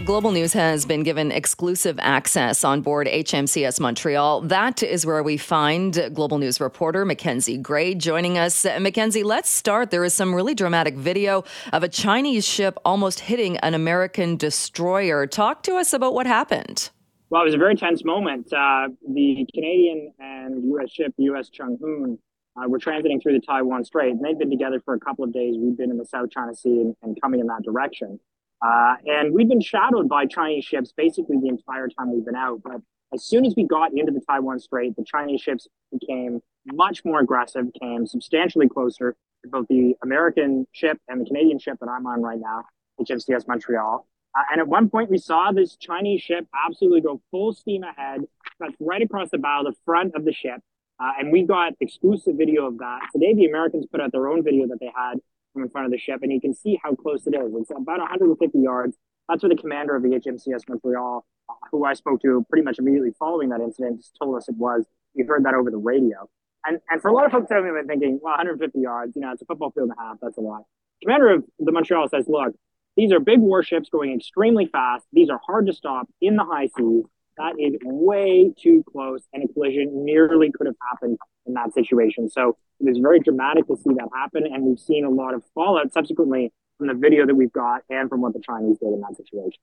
Global 0.04 0.32
News 0.32 0.52
has 0.52 0.85
been 0.85 1.04
given 1.04 1.30
exclusive 1.30 1.97
access 2.02 2.64
on 2.64 2.80
board 2.80 3.06
HMCS 3.06 3.78
Montreal. 3.78 4.40
That 4.40 4.82
is 4.82 5.06
where 5.06 5.23
we 5.23 5.37
find 5.37 6.11
Global 6.12 6.38
News 6.38 6.61
reporter 6.61 7.04
Mackenzie 7.04 7.56
Gray 7.56 7.94
joining 7.94 8.37
us. 8.37 8.64
Mackenzie, 8.64 9.23
let's 9.23 9.49
start. 9.49 9.92
There 9.92 10.02
is 10.02 10.12
some 10.12 10.35
really 10.35 10.56
dramatic 10.56 10.97
video 10.97 11.44
of 11.73 11.85
a 11.85 11.88
Chinese 11.88 12.44
ship 12.44 12.78
almost 12.85 13.21
hitting 13.21 13.59
an 13.59 13.75
American 13.75 14.37
destroyer. 14.37 15.25
Talk 15.28 15.62
to 15.64 15.76
us 15.76 15.92
about 15.92 16.14
what 16.14 16.26
happened. 16.26 16.90
Well, 17.30 17.42
it 17.42 17.47
was 17.47 17.54
a 17.54 17.59
very 17.59 17.76
tense 17.76 18.04
moment. 18.04 18.52
Uh, 18.52 18.88
the 19.09 19.47
Canadian 19.54 20.12
and 20.18 20.64
U.S. 20.64 20.90
ship 20.90 21.14
U.S. 21.16 21.49
Chung 21.49 21.78
Hoon 21.80 22.18
uh, 22.56 22.68
were 22.68 22.80
transiting 22.80 23.23
through 23.23 23.35
the 23.35 23.47
Taiwan 23.47 23.85
Strait, 23.85 24.11
and 24.11 24.25
they'd 24.25 24.38
been 24.38 24.50
together 24.50 24.82
for 24.85 24.94
a 24.94 25.00
couple 25.00 25.25
of 25.25 25.32
days. 25.32 25.54
We'd 25.56 25.76
been 25.76 25.92
in 25.92 25.97
the 25.97 26.04
South 26.04 26.30
China 26.30 26.54
Sea 26.54 26.80
and, 26.80 26.97
and 27.02 27.16
coming 27.23 27.38
in 27.38 27.47
that 27.47 27.62
direction. 27.64 28.18
Uh, 28.64 28.95
and 29.07 29.35
we've 29.35 29.49
been 29.49 29.61
shadowed 29.61 30.09
by 30.09 30.25
Chinese 30.26 30.64
ships 30.64 30.92
basically 30.97 31.37
the 31.40 31.49
entire 31.49 31.88
time 31.88 32.12
we've 32.12 32.25
been 32.25 32.37
out. 32.37 32.61
But 32.62 32.81
as 33.12 33.25
soon 33.25 33.45
as 33.45 33.54
we 33.57 33.64
got 33.66 33.90
into 33.92 34.12
the 34.12 34.21
Taiwan 34.28 34.61
Strait, 34.61 34.95
the 34.97 35.04
Chinese 35.04 35.40
ships 35.40 35.66
became 35.90 36.40
much 36.66 37.04
more 37.04 37.21
aggressive, 37.21 37.66
came 37.81 38.07
substantially 38.07 38.69
closer 38.69 39.16
to 39.42 39.50
both 39.50 39.66
the 39.69 39.95
American 40.02 40.66
ship 40.73 40.99
and 41.09 41.21
the 41.21 41.25
Canadian 41.25 41.59
ship 41.59 41.78
that 41.81 41.88
I'm 41.88 42.07
on 42.07 42.23
right 42.23 42.38
now, 42.38 42.62
HMCS 43.00 43.49
Montreal. 43.49 44.07
Uh, 44.35 44.42
and 44.50 44.61
at 44.61 44.69
one 44.69 44.88
point, 44.88 45.11
we 45.11 45.19
saw 45.19 45.52
this 45.52 45.76
Chinese 45.76 46.23
ship 46.23 46.47
absolutely 46.66 47.00
go 47.00 47.21
full 47.31 47.52
steam 47.52 47.83
ahead, 47.83 48.23
cut 48.61 48.71
right 48.81 49.02
across 49.02 49.31
the 49.31 49.38
bow, 49.38 49.62
the 49.64 49.75
front 49.85 50.14
of 50.14 50.25
the 50.25 50.33
ship. 50.33 50.61
Uh, 51.00 51.11
and 51.19 51.33
we 51.33 51.42
got 51.42 51.73
exclusive 51.81 52.37
video 52.37 52.66
of 52.66 52.78
that. 52.78 53.00
Today, 53.12 53.35
the 53.35 53.47
Americans 53.47 53.87
put 53.90 54.00
out 54.00 54.12
their 54.12 54.28
own 54.28 54.45
video 54.45 54.69
that 54.69 54.78
they 54.78 54.90
had 54.95 55.19
from 55.52 55.62
in 55.62 55.68
front 55.71 55.87
of 55.87 55.92
the 55.92 55.99
ship, 55.99 56.21
and 56.23 56.32
you 56.32 56.40
can 56.40 56.54
see 56.54 56.78
how 56.82 56.94
close 56.94 57.26
it 57.26 57.35
is. 57.35 57.52
It's 57.54 57.71
about 57.71 57.99
150 57.99 58.59
yards. 58.59 58.97
That's 59.28 59.42
where 59.42 59.50
the 59.50 59.61
commander 59.61 59.94
of 59.94 60.02
the 60.02 60.09
HMCS 60.09 60.68
Montreal, 60.68 61.25
uh, 61.49 61.54
who 61.71 61.85
I 61.85 61.94
spoke 61.94 62.21
to 62.23 62.44
pretty 62.49 62.64
much 62.64 62.78
immediately 62.78 63.12
following 63.18 63.50
that 63.50 63.61
incident, 63.61 63.99
just 63.99 64.16
told 64.21 64.37
us 64.37 64.49
it 64.49 64.56
was. 64.56 64.85
We 65.14 65.25
heard 65.25 65.44
that 65.44 65.54
over 65.54 65.71
the 65.71 65.76
radio. 65.76 66.28
And, 66.64 66.78
and 66.90 67.00
for 67.00 67.09
a 67.09 67.12
lot 67.12 67.26
of 67.26 67.32
folks 67.32 67.50
have 67.50 67.64
been 67.64 67.87
thinking, 67.87 68.21
well, 68.23 68.32
150 68.32 68.78
yards, 68.78 69.12
you 69.16 69.23
know, 69.23 69.32
it's 69.32 69.42
a 69.42 69.44
football 69.44 69.71
field 69.71 69.90
and 69.90 69.99
a 69.99 70.02
half. 70.02 70.16
That's 70.23 70.38
a 70.38 70.40
lot. 70.40 70.62
Commander 71.02 71.35
of 71.35 71.44
the 71.59 71.73
Montreal 71.73 72.09
says, 72.09 72.26
look, 72.28 72.54
these 72.97 73.12
are 73.12 73.21
big 73.21 73.40
warships 73.40 73.88
going 73.88 74.14
extremely 74.14 74.66
fast. 74.66 75.06
These 75.12 75.30
are 75.30 75.40
hard 75.44 75.66
to 75.66 75.73
stop 75.73 76.09
in 76.21 76.37
the 76.37 76.44
high 76.44 76.68
seas. 76.76 77.04
That 77.38 77.54
is 77.59 77.75
way 77.82 78.52
too 78.61 78.85
close, 78.92 79.23
and 79.32 79.42
a 79.42 79.52
collision 79.52 80.04
nearly 80.04 80.52
could 80.52 80.66
have 80.66 80.76
happened 80.90 81.18
in 81.46 81.54
that 81.54 81.75
situation. 81.75 82.28
So 82.28 82.56
it 82.80 82.84
was 82.84 82.99
very 82.99 83.20
dramatic 83.20 83.66
to 83.68 83.76
see 83.76 83.94
that 83.94 84.08
happen, 84.14 84.44
and 84.46 84.64
we've 84.64 84.78
seen 84.78 85.04
a 85.04 85.11
lot 85.11 85.34
of 85.34 85.42
fallout 85.54 85.92
subsequently 85.92 86.52
from 86.78 86.88
the 86.88 86.94
video 86.94 87.26
that 87.26 87.34
we've 87.34 87.52
got 87.52 87.82
and 87.90 88.08
from 88.08 88.20
what 88.20 88.32
the 88.32 88.40
Chinese 88.40 88.78
did 88.78 88.88
in 88.88 89.00
that 89.00 89.16
situation. 89.16 89.61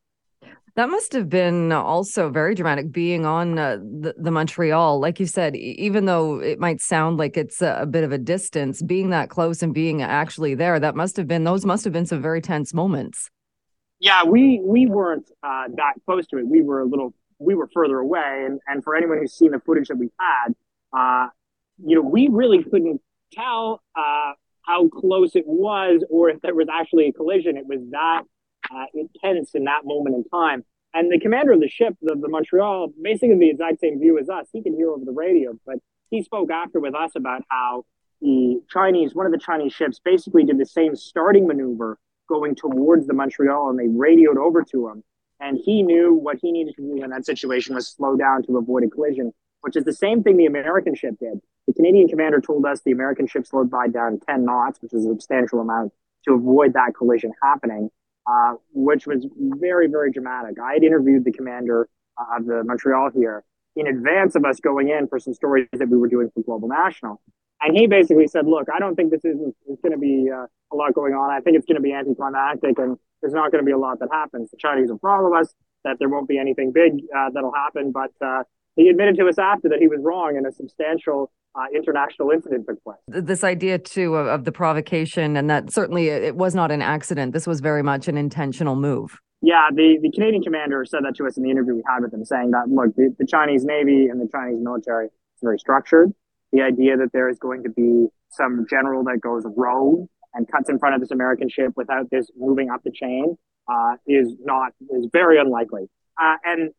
That 0.75 0.89
must 0.89 1.11
have 1.13 1.27
been 1.27 1.71
also 1.71 2.29
very 2.29 2.55
dramatic 2.55 2.91
being 2.91 3.25
on 3.25 3.59
uh, 3.59 3.77
the, 3.77 4.13
the, 4.17 4.31
Montreal. 4.31 4.99
Like 4.99 5.19
you 5.19 5.25
said, 5.25 5.55
even 5.55 6.05
though 6.05 6.39
it 6.39 6.59
might 6.59 6.79
sound 6.79 7.17
like 7.17 7.35
it's 7.35 7.61
a, 7.61 7.79
a, 7.81 7.85
bit 7.85 8.03
of 8.03 8.11
a 8.11 8.17
distance, 8.17 8.81
being 8.81 9.09
that 9.09 9.29
close 9.29 9.61
and 9.61 9.73
being 9.73 10.01
actually 10.01 10.55
there, 10.55 10.79
that 10.79 10.95
must 10.95 11.17
have 11.17 11.27
been, 11.27 11.43
those 11.43 11.65
must 11.65 11.83
have 11.83 11.91
been 11.91 12.05
some 12.05 12.21
very 12.21 12.39
tense 12.39 12.73
moments. 12.73 13.29
Yeah, 13.99 14.23
we 14.23 14.61
we 14.63 14.85
weren't 14.85 15.29
uh, 15.43 15.65
that 15.75 15.95
close 16.05 16.25
to 16.27 16.37
it. 16.37 16.47
We 16.47 16.61
were 16.61 16.79
a 16.79 16.85
little, 16.85 17.13
we 17.39 17.55
were 17.55 17.67
further 17.73 17.99
away. 17.99 18.45
And, 18.45 18.61
and 18.67 18.81
for 18.81 18.95
anyone 18.95 19.17
who's 19.17 19.33
seen 19.33 19.51
the 19.51 19.59
footage 19.59 19.89
that 19.89 19.97
we've 19.97 20.09
had, 20.17 20.55
uh, 20.97 21.27
you 21.83 21.95
know, 21.95 22.01
we 22.01 22.27
really 22.31 22.63
couldn't 22.63 23.01
tell 23.33 23.81
uh, 23.95 24.33
how 24.65 24.87
close 24.89 25.35
it 25.35 25.45
was 25.47 26.03
or 26.09 26.29
if 26.29 26.41
there 26.41 26.55
was 26.55 26.67
actually 26.71 27.07
a 27.07 27.13
collision. 27.13 27.57
It 27.57 27.65
was 27.65 27.79
that 27.91 28.23
uh, 28.73 28.85
intense 28.93 29.51
in 29.55 29.65
that 29.65 29.85
moment 29.85 30.15
in 30.15 30.23
time. 30.25 30.63
And 30.93 31.11
the 31.11 31.19
commander 31.19 31.51
of 31.51 31.59
the 31.59 31.69
ship, 31.69 31.95
the, 32.01 32.15
the 32.15 32.27
Montreal, 32.27 32.91
basically 33.01 33.37
the 33.37 33.49
exact 33.49 33.79
same 33.79 33.99
view 33.99 34.17
as 34.19 34.29
us. 34.29 34.47
He 34.51 34.63
could 34.63 34.73
hear 34.73 34.89
over 34.89 35.05
the 35.05 35.11
radio, 35.11 35.53
but 35.65 35.75
he 36.09 36.23
spoke 36.23 36.49
after 36.49 36.79
with 36.79 36.95
us 36.95 37.11
about 37.15 37.43
how 37.49 37.85
the 38.21 38.59
Chinese, 38.69 39.13
one 39.13 39.25
of 39.25 39.31
the 39.31 39.39
Chinese 39.39 39.73
ships, 39.73 39.99
basically 40.03 40.43
did 40.43 40.57
the 40.57 40.65
same 40.65 40.95
starting 40.95 41.47
maneuver 41.47 41.97
going 42.27 42.55
towards 42.55 43.07
the 43.07 43.13
Montreal, 43.13 43.69
and 43.69 43.79
they 43.79 43.87
radioed 43.87 44.37
over 44.37 44.63
to 44.63 44.87
him. 44.89 45.03
And 45.39 45.57
he 45.63 45.83
knew 45.83 46.13
what 46.13 46.37
he 46.41 46.51
needed 46.51 46.75
to 46.75 46.81
do 46.81 47.03
in 47.03 47.09
that 47.11 47.25
situation 47.25 47.75
was 47.75 47.87
slow 47.87 48.17
down 48.17 48.43
to 48.43 48.57
avoid 48.57 48.83
a 48.83 48.89
collision, 48.89 49.31
which 49.61 49.75
is 49.75 49.83
the 49.83 49.93
same 49.93 50.21
thing 50.21 50.37
the 50.37 50.45
American 50.45 50.95
ship 50.95 51.15
did. 51.19 51.39
The 51.69 51.73
Canadian 51.73 52.07
commander 52.07 52.41
told 52.41 52.65
us 52.65 52.81
the 52.81 52.91
American 52.91 53.27
ship 53.27 53.45
slowed 53.45 53.69
by 53.69 53.87
down 53.87 54.19
10 54.27 54.43
knots, 54.43 54.81
which 54.81 54.91
is 54.91 55.05
a 55.05 55.09
substantial 55.09 55.59
amount, 55.59 55.93
to 56.25 56.33
avoid 56.33 56.73
that 56.73 56.95
collision 56.97 57.31
happening. 57.43 57.91
Uh, 58.29 58.53
which 58.73 59.07
was 59.07 59.25
very, 59.37 59.87
very 59.87 60.11
dramatic. 60.11 60.57
I 60.59 60.73
had 60.73 60.83
interviewed 60.83 61.25
the 61.25 61.31
commander 61.31 61.89
uh, 62.15 62.37
of 62.37 62.45
the 62.45 62.63
Montreal 62.63 63.09
here 63.15 63.43
in 63.75 63.87
advance 63.87 64.35
of 64.35 64.45
us 64.45 64.59
going 64.59 64.89
in 64.89 65.07
for 65.07 65.17
some 65.17 65.33
stories 65.33 65.67
that 65.73 65.89
we 65.89 65.97
were 65.97 66.07
doing 66.07 66.29
for 66.35 66.43
Global 66.43 66.67
National. 66.67 67.19
And 67.61 67.75
he 67.75 67.87
basically 67.87 68.27
said, 68.27 68.45
look, 68.45 68.67
I 68.73 68.77
don't 68.77 68.95
think 68.95 69.09
this 69.09 69.25
is, 69.25 69.35
is 69.67 69.79
going 69.81 69.93
to 69.93 69.97
be 69.97 70.29
uh, 70.31 70.45
a 70.71 70.75
lot 70.75 70.93
going 70.93 71.13
on. 71.13 71.31
I 71.31 71.39
think 71.39 71.57
it's 71.57 71.65
going 71.65 71.77
to 71.77 71.81
be 71.81 71.91
anticlimactic 71.91 72.77
and 72.77 72.97
there's 73.21 73.33
not 73.33 73.51
going 73.51 73.63
to 73.63 73.65
be 73.65 73.71
a 73.71 73.79
lot 73.79 73.97
that 73.99 74.09
happens. 74.11 74.51
The 74.51 74.57
Chinese 74.57 74.91
will 74.91 74.99
follow 74.99 75.33
us, 75.33 75.51
that 75.83 75.97
there 75.97 76.09
won't 76.09 76.27
be 76.27 76.37
anything 76.37 76.71
big 76.71 77.01
uh, 77.15 77.31
that'll 77.33 77.53
happen. 77.53 77.91
But 77.91 78.11
uh, 78.21 78.43
he 78.75 78.89
admitted 78.89 79.17
to 79.17 79.27
us 79.27 79.37
after 79.37 79.69
that 79.69 79.79
he 79.79 79.87
was 79.87 79.99
wrong 80.01 80.37
and 80.37 80.45
a 80.45 80.51
substantial 80.51 81.31
uh, 81.55 81.65
international 81.75 82.31
incident 82.31 82.65
took 82.67 82.81
place. 82.83 82.97
This 83.07 83.43
idea 83.43 83.79
too 83.79 84.15
of, 84.15 84.27
of, 84.27 84.45
the 84.45 84.51
provocation, 84.51 85.35
and 85.35 85.49
that 85.49 85.71
certainly 85.71 86.09
it 86.09 86.35
was 86.35 86.55
not 86.55 86.71
an 86.71 86.81
accident. 86.81 87.33
This 87.33 87.47
was 87.47 87.59
very 87.59 87.83
much 87.83 88.07
an 88.07 88.17
intentional 88.17 88.75
move. 88.75 89.17
Yeah, 89.41 89.69
the, 89.73 89.97
the 90.01 90.11
Canadian 90.11 90.43
commander 90.43 90.83
said 90.85 90.99
that 91.05 91.15
to 91.15 91.25
us 91.25 91.37
in 91.37 91.43
the 91.43 91.49
interview 91.49 91.75
we 91.75 91.83
had 91.87 92.01
with 92.01 92.13
him, 92.13 92.25
saying 92.25 92.51
that 92.51 92.69
look, 92.69 92.95
the, 92.95 93.15
the 93.17 93.25
Chinese 93.25 93.63
Navy 93.63 94.07
and 94.07 94.19
the 94.19 94.27
Chinese 94.31 94.59
military 94.61 95.05
is 95.07 95.11
very 95.41 95.57
structured. 95.57 96.13
The 96.51 96.61
idea 96.61 96.97
that 96.97 97.11
there 97.13 97.29
is 97.29 97.39
going 97.39 97.63
to 97.63 97.69
be 97.69 98.07
some 98.31 98.65
general 98.69 99.03
that 99.05 99.21
goes 99.21 99.43
rogue 99.55 100.07
and 100.33 100.47
cuts 100.51 100.69
in 100.69 100.77
front 100.77 100.95
of 100.95 101.01
this 101.01 101.11
American 101.11 101.49
ship 101.49 101.71
without 101.75 102.09
this 102.11 102.27
moving 102.37 102.69
up 102.69 102.83
the 102.83 102.91
chain 102.91 103.37
uh, 103.67 103.95
is 104.07 104.35
not 104.43 104.73
is 104.91 105.07
very 105.11 105.39
unlikely. 105.39 105.89
Uh, 106.21 106.35
and 106.43 106.71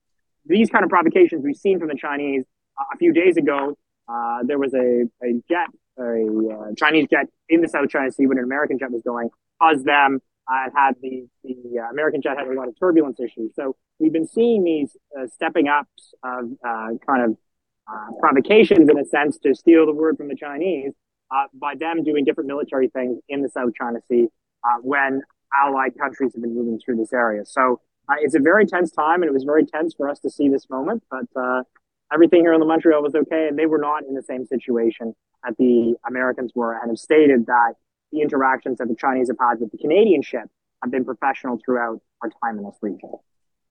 these 0.51 0.69
kind 0.69 0.85
of 0.85 0.91
provocations 0.91 1.43
we've 1.45 1.57
seen 1.57 1.79
from 1.79 1.89
the 1.89 1.95
Chinese 1.95 2.45
uh, 2.79 2.85
a 2.93 2.99
few 2.99 3.13
days 3.13 3.37
ago 3.37 3.79
uh, 4.09 4.39
there 4.45 4.59
was 4.59 4.75
a, 4.75 5.05
a 5.23 5.41
jet, 5.49 5.69
a 5.99 6.03
uh, 6.03 6.75
Chinese 6.77 7.07
jet 7.09 7.27
in 7.49 7.61
the 7.61 7.69
South 7.69 7.89
China 7.89 8.11
Sea 8.11 8.27
when 8.27 8.39
an 8.39 8.45
American 8.45 8.79
jet 8.79 8.91
was 8.91 9.03
going, 9.03 9.31
caused 9.63 9.85
them 9.85 10.19
uh, 10.51 10.69
had 10.75 10.97
the, 11.01 11.29
the 11.45 11.79
uh, 11.79 11.91
American 11.91 12.21
jet 12.21 12.37
had 12.37 12.49
a 12.49 12.53
lot 12.53 12.67
of 12.67 12.75
turbulence 12.79 13.21
issues. 13.21 13.53
So 13.55 13.77
we've 14.01 14.13
been 14.13 14.27
seeing 14.27 14.65
these 14.65 14.97
stepping 15.33 15.69
ups 15.69 16.13
of 16.25 16.51
kind 17.07 17.23
of 17.23 17.37
provocations 18.19 18.89
in 18.89 18.99
a 18.99 19.05
sense 19.05 19.39
to 19.45 19.55
steal 19.55 19.87
the 19.87 19.93
word 19.93 20.17
from 20.17 20.27
the 20.27 20.35
Chinese 20.35 20.93
by 21.55 21.75
them 21.79 22.03
doing 22.03 22.25
different 22.25 22.49
military 22.49 22.89
things 22.89 23.21
in 23.29 23.43
the 23.43 23.49
South 23.49 23.71
China 23.79 24.01
Sea 24.09 24.27
when 24.83 25.23
allied 25.55 25.93
countries 26.01 26.33
have 26.35 26.43
been 26.43 26.55
moving 26.55 26.81
through 26.85 26.97
this 26.97 27.13
area. 27.13 27.45
So 27.45 27.81
it's 28.19 28.35
a 28.35 28.41
very 28.41 28.67
tense 28.67 28.91
time, 28.91 29.23
and 29.23 29.29
it 29.29 29.33
was 29.33 29.45
very 29.45 29.65
tense 29.65 29.95
for 29.95 30.09
us 30.09 30.19
to 30.21 30.31
see 30.31 30.49
this 30.49 30.69
moment. 30.69 31.03
But 31.11 31.65
everything 32.13 32.41
here 32.41 32.53
in 32.53 32.61
the 32.61 32.67
Montreal 32.67 33.03
was 33.03 33.15
okay, 33.15 33.49
and 33.49 33.59
they 33.59 33.67
were 33.67 33.79
not 33.79 34.05
in 34.05 34.15
the 34.15 34.23
same 34.23 34.45
situation 34.47 35.15
that 35.45 35.57
the 35.59 35.95
Americans 36.07 36.53
were, 36.55 36.75
and 36.75 36.91
have 36.91 36.99
stated 36.99 37.47
that 37.47 37.75
the 38.13 38.21
interactions 38.21 38.79
that 38.79 38.89
the 38.89 38.97
Chinese 38.97 39.29
have 39.29 39.39
had 39.41 39.61
with 39.61 39.71
the 39.71 39.79
Canadian 39.79 40.23
ship 40.23 40.49
have 40.83 40.91
been 40.91 41.05
professional 41.05 41.59
throughout 41.65 42.01
our 42.23 42.31
time 42.43 42.59
in 42.59 42.65
this 42.65 42.77
region. 42.81 43.11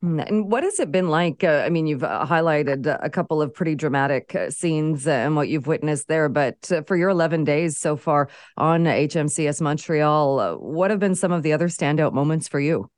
Hmm, 0.02 0.20
and 0.20 0.50
what 0.50 0.64
has 0.64 0.80
it 0.80 0.92
been 0.92 1.10
like? 1.10 1.44
Uh, 1.44 1.64
I 1.66 1.70
mean, 1.70 1.86
you've 1.86 2.06
uh, 2.06 2.26
highlighted 2.26 2.98
a 3.02 3.10
couple 3.10 3.42
of 3.42 3.54
pretty 3.54 3.76
dramatic 3.76 4.34
uh, 4.34 4.50
scenes 4.50 5.06
uh, 5.06 5.12
and 5.12 5.36
what 5.36 5.50
you've 5.50 5.68
witnessed 5.68 6.08
there, 6.08 6.30
but 6.30 6.72
uh, 6.72 6.84
for 6.84 6.96
your 6.96 7.10
11 7.10 7.44
days 7.44 7.78
so 7.78 7.98
far 7.98 8.30
on 8.56 8.86
HMCS 8.86 9.60
Montreal, 9.60 10.40
uh, 10.40 10.54
what 10.54 10.90
have 10.90 11.00
been 11.00 11.16
some 11.16 11.34
of 11.34 11.44
the 11.44 11.52
other 11.52 11.68
standout 11.68 12.14
moments 12.14 12.48
for 12.48 12.62
you? 12.62 12.90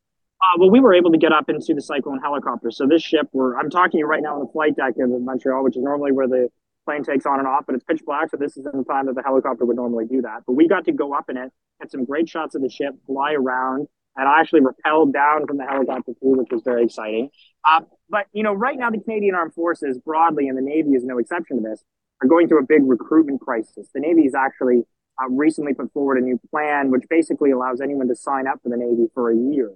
Uh, 0.42 0.58
well, 0.58 0.72
we 0.72 0.80
were 0.80 0.94
able 0.94 1.12
to 1.12 1.20
get 1.20 1.32
up 1.32 1.50
into 1.50 1.74
the 1.74 1.82
Cyclone 1.82 2.20
helicopter. 2.20 2.72
So 2.72 2.88
this 2.88 3.04
ship, 3.04 3.28
we're 3.32 3.58
I'm 3.58 3.70
talking 3.70 3.92
to 3.92 3.98
you 4.00 4.06
right 4.08 4.24
now 4.24 4.36
on 4.36 4.40
the 4.40 4.52
flight 4.52 4.76
deck 4.76 4.96
of 5.00 5.22
Montreal, 5.22 5.64
which 5.64 5.78
is 5.78 5.84
normally 5.84 6.12
where 6.12 6.28
the 6.28 6.50
plane 6.86 7.04
takes 7.04 7.28
on 7.28 7.38
and 7.38 7.48
off, 7.48 7.66
but 7.68 7.76
it's 7.76 7.84
pitch 7.84 8.02
black, 8.06 8.32
so 8.32 8.38
this 8.38 8.58
isn't 8.58 8.76
the 8.76 8.84
time 8.84 9.06
that 9.06 9.14
the 9.14 9.22
helicopter 9.22 9.66
would 9.66 9.76
normally 9.76 10.06
do 10.06 10.22
that. 10.24 10.42
But 10.48 10.54
we 10.54 10.68
got 10.68 10.86
to 10.86 10.92
go 10.92 11.14
up 11.14 11.30
in 11.30 11.38
it, 11.38 11.52
get 11.80 11.92
some 11.92 12.06
great 12.06 12.28
shots 12.28 12.56
of 12.56 12.64
the 12.64 12.70
ship, 12.70 12.96
fly 13.06 13.34
around, 13.34 13.88
and 14.16 14.28
I 14.28 14.40
actually 14.40 14.62
rappelled 14.62 15.14
down 15.14 15.46
from 15.46 15.58
the 15.58 15.66
helicopter 15.66 16.14
too, 16.14 16.36
which 16.38 16.50
was 16.50 16.64
very 16.66 16.86
exciting. 16.86 17.30
Uh, 17.64 17.82
but 18.10 18.26
you 18.34 18.42
know, 18.42 18.54
right 18.54 18.78
now 18.80 18.90
the 18.90 19.00
Canadian 19.00 19.36
Armed 19.36 19.54
Forces 19.54 20.00
broadly, 20.00 20.48
and 20.48 20.58
the 20.58 20.64
Navy 20.64 20.92
is 20.92 21.04
no 21.04 21.20
exception 21.20 21.58
to 21.58 21.64
this, 21.64 21.84
are 22.24 22.28
going 22.28 22.48
through 22.48 22.64
a 22.64 22.66
big 22.66 22.82
recruitment 22.84 23.42
crisis. 23.42 23.90
The 23.94 24.00
Navy 24.00 24.24
has 24.24 24.34
actually 24.34 24.82
uh, 25.22 25.30
recently 25.30 25.76
put 25.76 25.94
forward 25.94 26.18
a 26.18 26.22
new 26.22 26.40
plan, 26.50 26.90
which 26.90 27.04
basically 27.12 27.52
allows 27.52 27.80
anyone 27.80 28.08
to 28.08 28.16
sign 28.16 28.48
up 28.48 28.60
for 28.64 28.70
the 28.70 28.78
Navy 28.78 29.06
for 29.14 29.30
a 29.30 29.36
year 29.36 29.70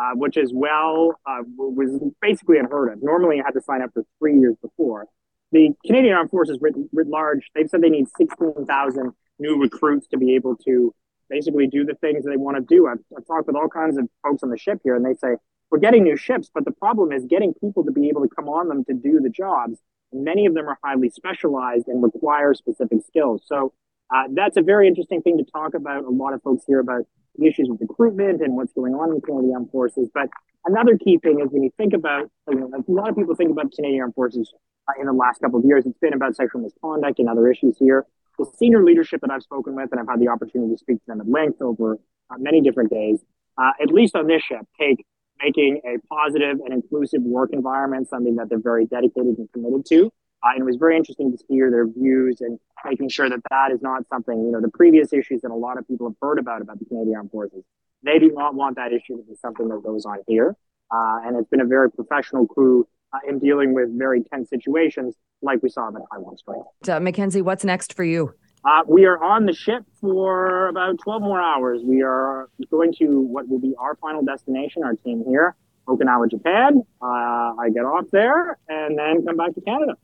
uh, 0.00 0.12
which 0.14 0.36
is 0.36 0.50
well 0.52 1.20
uh, 1.26 1.42
was 1.56 2.00
basically 2.22 2.58
unheard 2.58 2.92
of. 2.92 3.02
Normally, 3.02 3.36
you 3.36 3.44
had 3.44 3.52
to 3.52 3.60
sign 3.60 3.82
up 3.82 3.90
for 3.92 4.04
three 4.18 4.38
years 4.38 4.56
before. 4.62 5.06
The 5.52 5.70
Canadian 5.84 6.14
Armed 6.14 6.30
Forces, 6.30 6.58
writ, 6.60 6.74
writ 6.92 7.08
large, 7.08 7.50
they've 7.54 7.68
said 7.68 7.82
they 7.82 7.90
need 7.90 8.06
16,000 8.16 9.12
new 9.38 9.60
recruits 9.60 10.06
to 10.08 10.16
be 10.16 10.34
able 10.36 10.56
to 10.64 10.94
basically 11.28 11.66
do 11.66 11.84
the 11.84 11.94
things 11.94 12.24
they 12.24 12.36
want 12.36 12.56
to 12.56 12.62
do. 12.62 12.86
I've, 12.86 12.98
I've 13.16 13.26
talked 13.26 13.46
with 13.46 13.56
all 13.56 13.68
kinds 13.68 13.98
of 13.98 14.08
folks 14.22 14.42
on 14.42 14.50
the 14.50 14.58
ship 14.58 14.80
here, 14.84 14.94
and 14.94 15.04
they 15.04 15.14
say, 15.14 15.34
we're 15.70 15.78
getting 15.78 16.02
new 16.02 16.16
ships, 16.16 16.50
but 16.52 16.64
the 16.64 16.72
problem 16.72 17.12
is 17.12 17.24
getting 17.26 17.54
people 17.54 17.84
to 17.84 17.92
be 17.92 18.08
able 18.08 18.22
to 18.22 18.34
come 18.34 18.48
on 18.48 18.68
them 18.68 18.84
to 18.86 18.94
do 18.94 19.20
the 19.20 19.30
jobs. 19.30 19.78
Many 20.12 20.46
of 20.46 20.54
them 20.54 20.68
are 20.68 20.78
highly 20.82 21.10
specialized 21.10 21.86
and 21.88 22.02
require 22.02 22.54
specific 22.54 22.98
skills. 23.06 23.42
So 23.46 23.72
Uh, 24.14 24.24
that's 24.32 24.56
a 24.56 24.62
very 24.62 24.88
interesting 24.88 25.22
thing 25.22 25.38
to 25.38 25.44
talk 25.44 25.74
about. 25.74 26.04
A 26.04 26.10
lot 26.10 26.32
of 26.32 26.42
folks 26.42 26.64
hear 26.66 26.80
about 26.80 27.02
the 27.36 27.46
issues 27.46 27.68
with 27.68 27.80
recruitment 27.80 28.42
and 28.42 28.56
what's 28.56 28.72
going 28.72 28.94
on 28.94 29.12
in 29.14 29.20
Canadian 29.20 29.54
Armed 29.54 29.70
Forces. 29.70 30.08
But 30.12 30.28
another 30.64 30.98
key 30.98 31.18
thing 31.18 31.40
is 31.40 31.48
when 31.50 31.62
you 31.62 31.70
think 31.76 31.92
about, 31.92 32.30
you 32.48 32.58
know, 32.58 32.70
a 32.74 32.90
lot 32.90 33.08
of 33.08 33.16
people 33.16 33.34
think 33.34 33.50
about 33.50 33.72
Canadian 33.72 34.02
Armed 34.02 34.14
Forces 34.14 34.52
uh, 34.88 35.00
in 35.00 35.06
the 35.06 35.12
last 35.12 35.40
couple 35.40 35.60
of 35.60 35.64
years, 35.64 35.86
it's 35.86 35.98
been 35.98 36.12
about 36.12 36.34
sexual 36.34 36.60
misconduct 36.60 37.18
and 37.18 37.28
other 37.28 37.50
issues 37.50 37.76
here. 37.78 38.04
The 38.38 38.46
senior 38.58 38.82
leadership 38.82 39.20
that 39.20 39.30
I've 39.30 39.42
spoken 39.42 39.74
with, 39.74 39.90
and 39.92 40.00
I've 40.00 40.08
had 40.08 40.20
the 40.20 40.28
opportunity 40.28 40.74
to 40.74 40.78
speak 40.78 40.96
to 40.96 41.06
them 41.06 41.20
at 41.20 41.28
length 41.28 41.60
over 41.60 41.98
uh, 42.30 42.36
many 42.38 42.60
different 42.60 42.90
days, 42.90 43.20
uh, 43.58 43.72
at 43.80 43.92
least 43.92 44.16
on 44.16 44.26
this 44.26 44.42
ship, 44.42 44.66
take 44.78 45.04
making 45.42 45.80
a 45.84 45.98
positive 46.12 46.58
and 46.64 46.72
inclusive 46.72 47.22
work 47.22 47.50
environment 47.52 48.08
something 48.08 48.36
that 48.36 48.48
they're 48.48 48.60
very 48.60 48.86
dedicated 48.86 49.38
and 49.38 49.48
committed 49.52 49.86
to. 49.86 50.12
Uh, 50.42 50.50
and 50.54 50.62
it 50.62 50.64
was 50.64 50.76
very 50.76 50.96
interesting 50.96 51.36
to 51.36 51.44
hear 51.48 51.70
their 51.70 51.86
views 51.86 52.40
and 52.40 52.58
making 52.84 53.08
sure 53.08 53.28
that 53.28 53.40
that 53.50 53.70
is 53.72 53.82
not 53.82 54.08
something, 54.08 54.42
you 54.42 54.50
know, 54.50 54.60
the 54.60 54.70
previous 54.70 55.12
issues 55.12 55.42
that 55.42 55.50
a 55.50 55.54
lot 55.54 55.78
of 55.78 55.86
people 55.86 56.08
have 56.08 56.16
heard 56.22 56.38
about 56.38 56.62
about 56.62 56.78
the 56.78 56.84
Canadian 56.86 57.16
Armed 57.16 57.30
Forces. 57.30 57.62
They 58.02 58.18
do 58.18 58.30
not 58.32 58.54
want 58.54 58.76
that 58.76 58.92
issue 58.92 59.16
to 59.18 59.22
be 59.22 59.34
something 59.34 59.68
that 59.68 59.82
goes 59.82 60.06
on 60.06 60.18
here. 60.26 60.56
Uh, 60.90 61.20
and 61.24 61.36
it's 61.36 61.48
been 61.48 61.60
a 61.60 61.66
very 61.66 61.90
professional 61.90 62.46
crew 62.46 62.88
uh, 63.12 63.18
in 63.28 63.38
dealing 63.38 63.74
with 63.74 63.96
very 63.96 64.22
tense 64.22 64.48
situations 64.48 65.14
like 65.42 65.62
we 65.62 65.68
saw 65.68 65.88
in 65.88 65.94
the 65.94 66.04
Taiwan 66.10 66.36
Strait. 66.36 66.62
Uh, 66.88 67.00
Mackenzie, 67.00 67.42
what's 67.42 67.64
next 67.64 67.94
for 67.94 68.04
you? 68.04 68.34
Uh, 68.64 68.82
we 68.86 69.06
are 69.06 69.22
on 69.22 69.46
the 69.46 69.54
ship 69.54 69.84
for 70.00 70.68
about 70.68 70.98
12 71.02 71.22
more 71.22 71.40
hours. 71.40 71.80
We 71.82 72.02
are 72.02 72.48
going 72.70 72.92
to 72.94 73.20
what 73.20 73.48
will 73.48 73.58
be 73.58 73.74
our 73.78 73.96
final 73.96 74.22
destination, 74.22 74.82
our 74.84 74.94
team 74.94 75.24
here, 75.26 75.54
Okinawa, 75.88 76.30
Japan. 76.30 76.82
Uh, 77.00 77.54
I 77.58 77.70
get 77.72 77.84
off 77.84 78.04
there 78.12 78.58
and 78.68 78.98
then 78.98 79.24
come 79.24 79.36
back 79.36 79.54
to 79.54 79.60
Canada. 79.62 79.96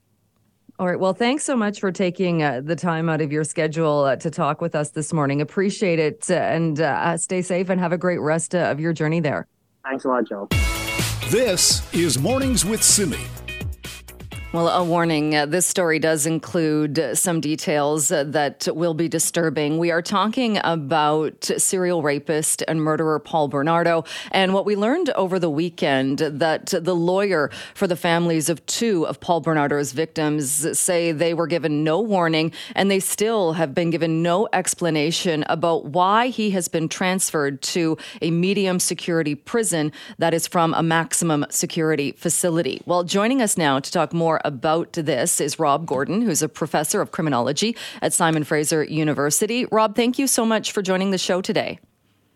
All 0.79 0.85
right. 0.85 0.99
Well, 0.99 1.13
thanks 1.13 1.43
so 1.43 1.55
much 1.55 1.79
for 1.79 1.91
taking 1.91 2.43
uh, 2.43 2.61
the 2.63 2.75
time 2.75 3.09
out 3.09 3.19
of 3.19 3.31
your 3.31 3.43
schedule 3.43 4.03
uh, 4.03 4.15
to 4.17 4.29
talk 4.29 4.61
with 4.61 4.75
us 4.75 4.91
this 4.91 5.11
morning. 5.11 5.41
Appreciate 5.41 5.97
it. 5.97 6.29
Uh, 6.29 6.35
and 6.35 6.79
uh, 6.79 7.17
stay 7.17 7.41
safe 7.41 7.69
and 7.69 7.81
have 7.81 7.93
a 7.93 7.97
great 7.97 8.19
rest 8.19 8.53
uh, 8.53 8.59
of 8.59 8.79
your 8.79 8.93
journey 8.93 9.19
there. 9.19 9.47
Thanks 9.83 10.05
a 10.05 10.09
lot, 10.09 10.27
Joe. 10.27 10.47
This 11.29 11.81
is 11.95 12.19
Mornings 12.19 12.63
with 12.63 12.83
Simi. 12.83 13.17
Well, 14.53 14.69
a 14.69 14.81
warning 14.81 15.35
uh, 15.35 15.45
this 15.45 15.65
story 15.65 15.99
does 15.99 16.25
include 16.25 17.11
some 17.15 17.41
details 17.41 18.09
uh, 18.13 18.23
that 18.27 18.65
will 18.71 18.93
be 18.93 19.09
disturbing. 19.09 19.77
We 19.77 19.91
are 19.91 20.01
talking 20.01 20.57
about 20.63 21.43
serial 21.57 22.01
rapist 22.01 22.63
and 22.65 22.81
murderer 22.81 23.19
Paul 23.19 23.49
Bernardo, 23.49 24.05
and 24.31 24.53
what 24.53 24.65
we 24.65 24.77
learned 24.77 25.09
over 25.11 25.37
the 25.37 25.49
weekend 25.49 26.19
that 26.19 26.67
the 26.67 26.95
lawyer 26.95 27.51
for 27.75 27.87
the 27.87 27.97
families 27.97 28.47
of 28.47 28.65
two 28.67 29.05
of 29.05 29.19
Paul 29.19 29.41
Bernardo's 29.41 29.91
victims 29.91 30.79
say 30.79 31.11
they 31.11 31.33
were 31.33 31.47
given 31.47 31.83
no 31.83 31.99
warning 31.99 32.53
and 32.73 32.89
they 32.89 33.01
still 33.01 33.51
have 33.51 33.75
been 33.75 33.89
given 33.89 34.23
no 34.23 34.47
explanation 34.53 35.43
about 35.49 35.87
why 35.87 36.29
he 36.29 36.51
has 36.51 36.69
been 36.69 36.87
transferred 36.87 37.61
to 37.63 37.97
a 38.21 38.31
medium 38.31 38.79
security 38.79 39.35
prison 39.35 39.91
that 40.19 40.33
is 40.33 40.47
from 40.47 40.73
a 40.73 40.81
maximum 40.81 41.45
security 41.49 42.13
facility. 42.13 42.81
Well, 42.85 43.03
joining 43.03 43.41
us 43.41 43.57
now 43.57 43.81
to 43.81 43.91
talk 43.91 44.13
more 44.13 44.36
about 44.45 44.93
this 44.93 45.41
is 45.41 45.59
Rob 45.59 45.85
Gordon, 45.85 46.21
who's 46.21 46.41
a 46.41 46.49
professor 46.49 47.01
of 47.01 47.11
criminology 47.11 47.75
at 48.01 48.13
Simon 48.13 48.43
Fraser 48.43 48.83
University. 48.83 49.65
Rob, 49.71 49.95
thank 49.95 50.19
you 50.19 50.27
so 50.27 50.45
much 50.45 50.71
for 50.71 50.81
joining 50.81 51.11
the 51.11 51.17
show 51.17 51.41
today. 51.41 51.79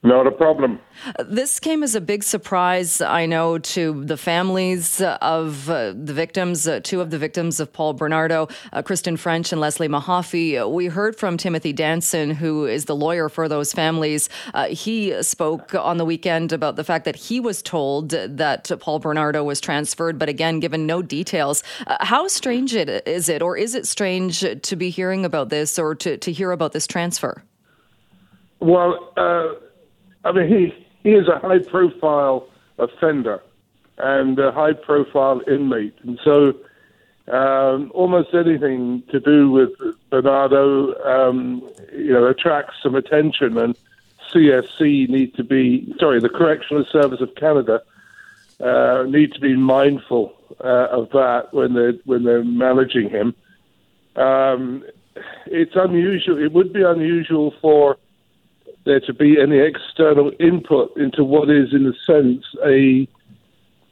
Not 0.04 0.26
a 0.26 0.32
problem. 0.32 0.80
This 1.20 1.60
came 1.60 1.84
as 1.84 1.94
a 1.94 2.02
big 2.02 2.24
surprise, 2.24 3.02
I 3.02 3.28
know, 3.28 3.60
to 3.60 4.04
the 4.04 4.18
families 4.18 5.00
of 5.00 5.70
uh, 5.70 5.94
the 5.96 6.14
victims, 6.14 6.68
uh, 6.68 6.80
two 6.84 7.02
of 7.02 7.12
the 7.12 7.20
victims 7.20 7.60
of 7.60 7.72
Paul 7.72 7.94
Bernardo, 7.94 8.48
uh, 8.74 8.82
Kristen 8.82 9.16
French 9.16 9.52
and 9.52 9.62
Leslie 9.62 9.88
Mahaffey. 9.88 10.68
We 10.72 10.88
heard 10.88 11.16
from 11.16 11.38
Timothy 11.38 11.72
Danson, 11.72 12.32
who 12.32 12.66
is 12.66 12.86
the 12.86 12.96
lawyer 12.96 13.30
for 13.30 13.48
those 13.48 13.74
families. 13.74 14.28
Uh, 14.56 14.70
he 14.70 15.22
spoke 15.22 15.76
on 15.76 15.98
the 15.98 16.06
weekend 16.06 16.52
about 16.52 16.78
the 16.78 16.84
fact 16.84 17.06
that 17.06 17.16
he 17.16 17.40
was 17.40 17.62
told 17.62 18.10
that 18.10 18.72
Paul 18.80 18.98
Bernardo 18.98 19.44
was 19.44 19.62
transferred, 19.62 20.18
but 20.18 20.30
again, 20.30 20.60
given 20.60 20.88
no 20.88 21.04
details. 21.04 21.62
Uh, 21.86 21.98
how 22.00 22.28
strange 22.28 22.74
it, 22.74 23.08
is 23.08 23.30
it, 23.30 23.44
or 23.44 23.56
is 23.56 23.76
it 23.76 23.86
strange 23.86 24.44
to 24.64 24.76
be 24.76 24.90
hearing 24.90 25.26
about 25.26 25.50
this 25.50 25.78
or 25.78 25.94
to, 25.94 26.18
to 26.18 26.32
hear 26.32 26.52
about 26.52 26.72
this 26.72 26.88
transfer? 26.88 27.44
Well, 28.60 29.14
uh, 29.16 29.68
I 30.24 30.32
mean, 30.32 30.48
he, 30.48 30.86
he 31.04 31.16
is 31.16 31.28
a 31.28 31.40
high 31.40 31.60
profile 31.60 32.48
offender 32.78 33.42
and 33.98 34.38
a 34.40 34.52
high 34.52 34.74
profile 34.74 35.42
inmate. 35.48 35.96
And 36.04 36.20
so 36.24 36.54
um, 37.28 37.92
almost 37.94 38.34
anything 38.34 39.04
to 39.12 39.20
do 39.20 39.52
with 39.52 39.72
Bernardo, 40.10 40.94
um, 41.04 41.68
you 41.94 42.12
know, 42.12 42.26
attracts 42.26 42.76
some 42.82 42.96
attention. 42.96 43.58
And 43.58 43.78
CSC 44.32 45.10
need 45.10 45.36
to 45.36 45.44
be, 45.44 45.94
sorry, 46.00 46.20
the 46.20 46.30
Correctional 46.30 46.86
Service 46.86 47.22
of 47.22 47.34
Canada 47.36 47.82
uh, 48.60 49.06
need 49.08 49.34
to 49.34 49.40
be 49.40 49.56
mindful 49.56 50.34
uh, 50.64 50.88
of 50.92 51.10
that 51.12 51.50
when 51.52 51.74
they're, 51.74 51.94
when 52.06 52.24
they're 52.24 52.44
managing 52.44 53.10
him. 53.10 53.36
Um, 54.16 54.84
it's 55.46 55.76
unusual. 55.76 56.42
It 56.42 56.54
would 56.54 56.74
be 56.74 56.84
unusual 56.84 57.54
for 57.62 57.98
there 58.86 59.00
to 59.02 59.14
be 59.14 59.38
any 59.42 59.60
external 59.60 60.32
input 60.40 60.96
into 60.98 61.24
what 61.24 61.50
is, 61.50 61.74
in 61.74 61.86
a 61.86 61.94
sense, 62.06 62.44
a 62.66 63.08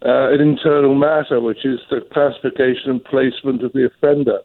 uh, 0.05 0.31
an 0.31 0.39
internal 0.39 0.95
matter, 0.95 1.41
which 1.41 1.65
is 1.65 1.79
the 1.89 1.99
classification 2.13 2.89
and 2.89 3.03
placement 3.03 3.63
of 3.63 3.73
the 3.73 3.85
offender. 3.85 4.39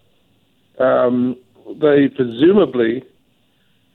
Um, 0.81 1.37
they 1.81 2.09
presumably 2.09 3.05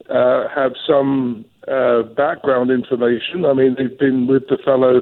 uh, 0.10 0.48
have 0.56 0.74
some 0.88 1.44
uh, 1.68 2.04
background 2.04 2.72
information. 2.72 3.46
I 3.46 3.54
mean, 3.54 3.76
they've 3.78 4.00
been 4.00 4.26
with 4.26 4.48
the 4.48 4.58
fellow, 4.64 5.02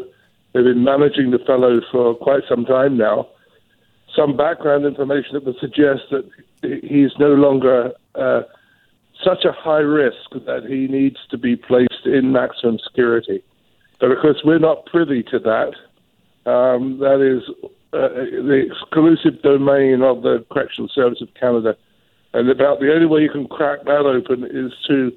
they've 0.54 0.64
been 0.64 0.84
managing 0.84 1.30
the 1.30 1.40
fellow 1.46 1.80
for 1.92 2.16
quite 2.16 2.42
some 2.50 2.66
time 2.66 2.98
now. 2.98 3.28
Some 4.16 4.36
background 4.36 4.86
information 4.86 5.34
that 5.34 5.46
would 5.46 5.60
suggest 5.60 6.02
that 6.10 6.28
he's 6.84 7.12
no 7.20 7.36
longer 7.36 7.92
uh, 8.16 8.42
such 9.24 9.46
a 9.46 9.52
high 9.52 9.80
risk 9.80 10.32
that 10.46 10.66
he 10.68 10.88
needs 10.88 11.18
to 11.30 11.38
be 11.38 11.56
placed 11.56 12.06
in 12.06 12.32
maximum 12.32 12.80
security. 12.80 13.44
But 14.00 14.12
of 14.12 14.20
course, 14.22 14.42
we're 14.44 14.60
not 14.60 14.86
privy 14.86 15.24
to 15.24 15.40
that. 15.40 15.74
Um, 16.50 17.00
that 17.00 17.22
is 17.22 17.44
uh, 17.94 18.10
the 18.10 18.68
exclusive 18.70 19.42
domain 19.42 20.02
of 20.02 20.22
the 20.22 20.46
Correctional 20.52 20.90
Service 20.90 21.22
of 21.22 21.34
Canada. 21.34 21.76
And 22.34 22.50
about 22.50 22.80
the 22.80 22.94
only 22.94 23.06
way 23.06 23.22
you 23.22 23.32
can 23.32 23.48
crack 23.48 23.86
that 23.86 24.06
open 24.06 24.44
is 24.44 24.72
to 24.88 25.12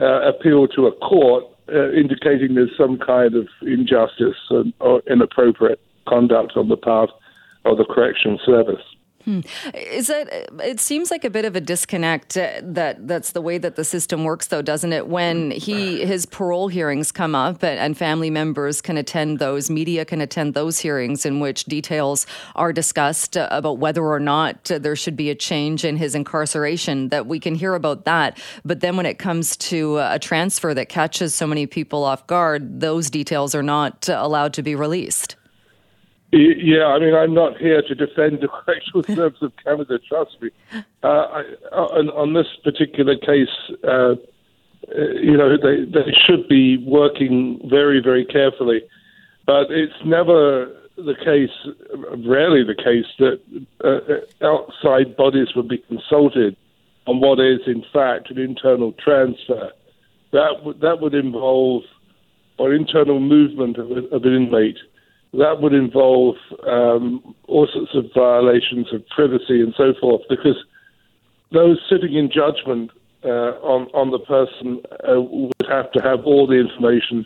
uh, 0.00 0.28
appeal 0.28 0.66
to 0.68 0.86
a 0.86 0.92
court 0.92 1.44
uh, 1.72 1.90
indicating 1.92 2.54
there's 2.54 2.76
some 2.76 2.98
kind 2.98 3.34
of 3.34 3.48
injustice 3.62 4.36
and, 4.50 4.72
or 4.80 5.02
inappropriate 5.10 5.80
conduct 6.08 6.56
on 6.56 6.68
the 6.68 6.76
part 6.76 7.10
of 7.64 7.76
the 7.76 7.84
Correctional 7.84 8.40
Service. 8.44 8.82
Hmm. 9.24 9.40
Is 9.74 10.08
it? 10.08 10.48
It 10.60 10.80
seems 10.80 11.10
like 11.10 11.24
a 11.24 11.30
bit 11.30 11.44
of 11.44 11.54
a 11.54 11.60
disconnect. 11.60 12.38
Uh, 12.38 12.60
that 12.62 13.06
that's 13.06 13.32
the 13.32 13.42
way 13.42 13.58
that 13.58 13.76
the 13.76 13.84
system 13.84 14.24
works, 14.24 14.46
though, 14.46 14.62
doesn't 14.62 14.94
it? 14.94 15.08
When 15.08 15.50
he 15.50 16.06
his 16.06 16.24
parole 16.24 16.68
hearings 16.68 17.12
come 17.12 17.34
up, 17.34 17.62
and, 17.62 17.78
and 17.78 17.98
family 17.98 18.30
members 18.30 18.80
can 18.80 18.96
attend 18.96 19.38
those, 19.38 19.68
media 19.68 20.06
can 20.06 20.22
attend 20.22 20.54
those 20.54 20.78
hearings 20.78 21.26
in 21.26 21.38
which 21.38 21.66
details 21.66 22.26
are 22.56 22.72
discussed 22.72 23.36
uh, 23.36 23.46
about 23.50 23.78
whether 23.78 24.04
or 24.04 24.20
not 24.20 24.64
there 24.64 24.96
should 24.96 25.16
be 25.16 25.28
a 25.28 25.34
change 25.34 25.84
in 25.84 25.96
his 25.96 26.14
incarceration. 26.14 27.10
That 27.10 27.26
we 27.26 27.38
can 27.38 27.54
hear 27.54 27.74
about 27.74 28.06
that, 28.06 28.40
but 28.64 28.80
then 28.80 28.96
when 28.96 29.06
it 29.06 29.18
comes 29.18 29.54
to 29.58 29.98
a 29.98 30.18
transfer 30.18 30.72
that 30.72 30.88
catches 30.88 31.34
so 31.34 31.46
many 31.46 31.66
people 31.66 32.04
off 32.04 32.26
guard, 32.26 32.80
those 32.80 33.10
details 33.10 33.54
are 33.54 33.62
not 33.62 34.08
allowed 34.08 34.54
to 34.54 34.62
be 34.62 34.74
released. 34.74 35.36
Yeah, 36.32 36.86
I 36.86 37.00
mean, 37.00 37.14
I'm 37.14 37.34
not 37.34 37.56
here 37.56 37.82
to 37.82 37.94
defend 37.94 38.40
the 38.40 38.48
Correctional 38.64 39.02
Service 39.02 39.42
of 39.42 39.52
Canada. 39.64 39.98
Trust 40.08 40.36
me. 40.40 40.50
Uh, 41.02 41.06
I, 41.06 41.42
on, 41.72 42.08
on, 42.10 42.34
this 42.34 42.46
particular 42.62 43.16
case, 43.16 43.48
uh, 43.82 43.88
uh, 43.90 44.14
you 45.20 45.36
know, 45.36 45.56
they 45.56 45.84
they 45.84 46.12
should 46.26 46.48
be 46.48 46.76
working 46.86 47.60
very, 47.68 48.00
very 48.00 48.24
carefully. 48.24 48.82
But 49.44 49.70
it's 49.70 49.92
never 50.04 50.72
the 50.96 51.14
case, 51.14 51.50
rarely 52.24 52.62
the 52.62 52.76
case, 52.76 53.06
that 53.18 53.40
uh, 53.82 54.46
outside 54.46 55.16
bodies 55.16 55.48
would 55.56 55.68
be 55.68 55.78
consulted 55.78 56.56
on 57.06 57.20
what 57.20 57.40
is, 57.40 57.60
in 57.66 57.84
fact, 57.92 58.30
an 58.30 58.38
internal 58.38 58.92
transfer. 58.92 59.72
That 60.32 60.62
would 60.62 60.80
that 60.80 61.00
would 61.00 61.14
involve 61.14 61.82
or 62.58 62.72
internal 62.72 63.18
movement 63.18 63.78
of, 63.78 63.90
of 63.90 64.24
an 64.24 64.34
inmate 64.34 64.78
that 65.32 65.60
would 65.60 65.72
involve 65.72 66.36
um, 66.66 67.34
all 67.46 67.68
sorts 67.72 67.94
of 67.94 68.06
violations 68.14 68.92
of 68.92 69.06
privacy 69.08 69.60
and 69.60 69.74
so 69.76 69.94
forth, 70.00 70.22
because 70.28 70.56
those 71.52 71.78
sitting 71.88 72.14
in 72.14 72.30
judgment 72.30 72.90
uh, 73.24 73.52
on 73.62 73.88
on 73.94 74.10
the 74.10 74.18
person 74.18 74.80
uh, 75.08 75.20
would 75.20 75.68
have 75.68 75.90
to 75.92 76.00
have 76.02 76.24
all 76.24 76.46
the 76.46 76.58
information 76.58 77.24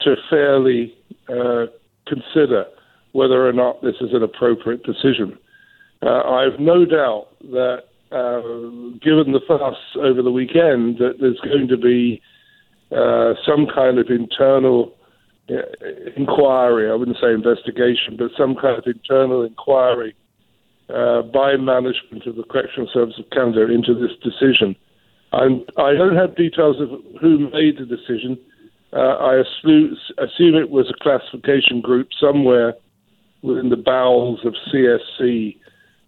to 0.00 0.14
fairly 0.30 0.94
uh, 1.28 1.66
consider 2.06 2.64
whether 3.12 3.46
or 3.46 3.52
not 3.52 3.82
this 3.82 3.96
is 4.00 4.12
an 4.12 4.22
appropriate 4.22 4.82
decision. 4.82 5.36
Uh, 6.02 6.20
I 6.20 6.42
have 6.42 6.60
no 6.60 6.84
doubt 6.84 7.28
that 7.50 7.84
uh, 8.12 8.40
given 9.00 9.32
the 9.32 9.40
fuss 9.48 9.76
over 9.96 10.22
the 10.22 10.30
weekend, 10.30 10.98
that 10.98 11.14
there's 11.18 11.40
going 11.40 11.68
to 11.68 11.76
be 11.76 12.22
uh, 12.92 13.34
some 13.44 13.66
kind 13.66 13.98
of 13.98 14.08
internal 14.10 14.94
inquiry. 16.16 16.90
I 16.90 16.94
wouldn't 16.94 17.18
say 17.20 17.32
investigation, 17.32 18.16
but 18.18 18.30
some 18.36 18.54
kind 18.54 18.78
of 18.78 18.84
internal 18.86 19.42
inquiry 19.42 20.14
uh, 20.88 21.22
by 21.22 21.56
management 21.56 22.26
of 22.26 22.36
the 22.36 22.44
Correctional 22.44 22.88
Service 22.92 23.18
of 23.18 23.28
Canada 23.30 23.72
into 23.72 23.94
this 23.94 24.16
decision. 24.22 24.76
I'm, 25.32 25.64
I 25.76 25.92
do 25.92 26.10
not 26.12 26.16
have 26.16 26.36
details 26.36 26.80
of 26.80 26.88
who 27.20 27.50
made 27.50 27.78
the 27.78 27.86
decision. 27.86 28.38
Uh, 28.92 29.16
I 29.16 29.36
assume, 29.36 29.96
assume 30.18 30.54
it 30.54 30.70
was 30.70 30.88
a 30.90 31.02
classification 31.02 31.80
group 31.80 32.08
somewhere 32.20 32.74
within 33.42 33.68
the 33.68 33.76
bowels 33.76 34.40
of 34.44 34.54
CSC, 34.72 35.58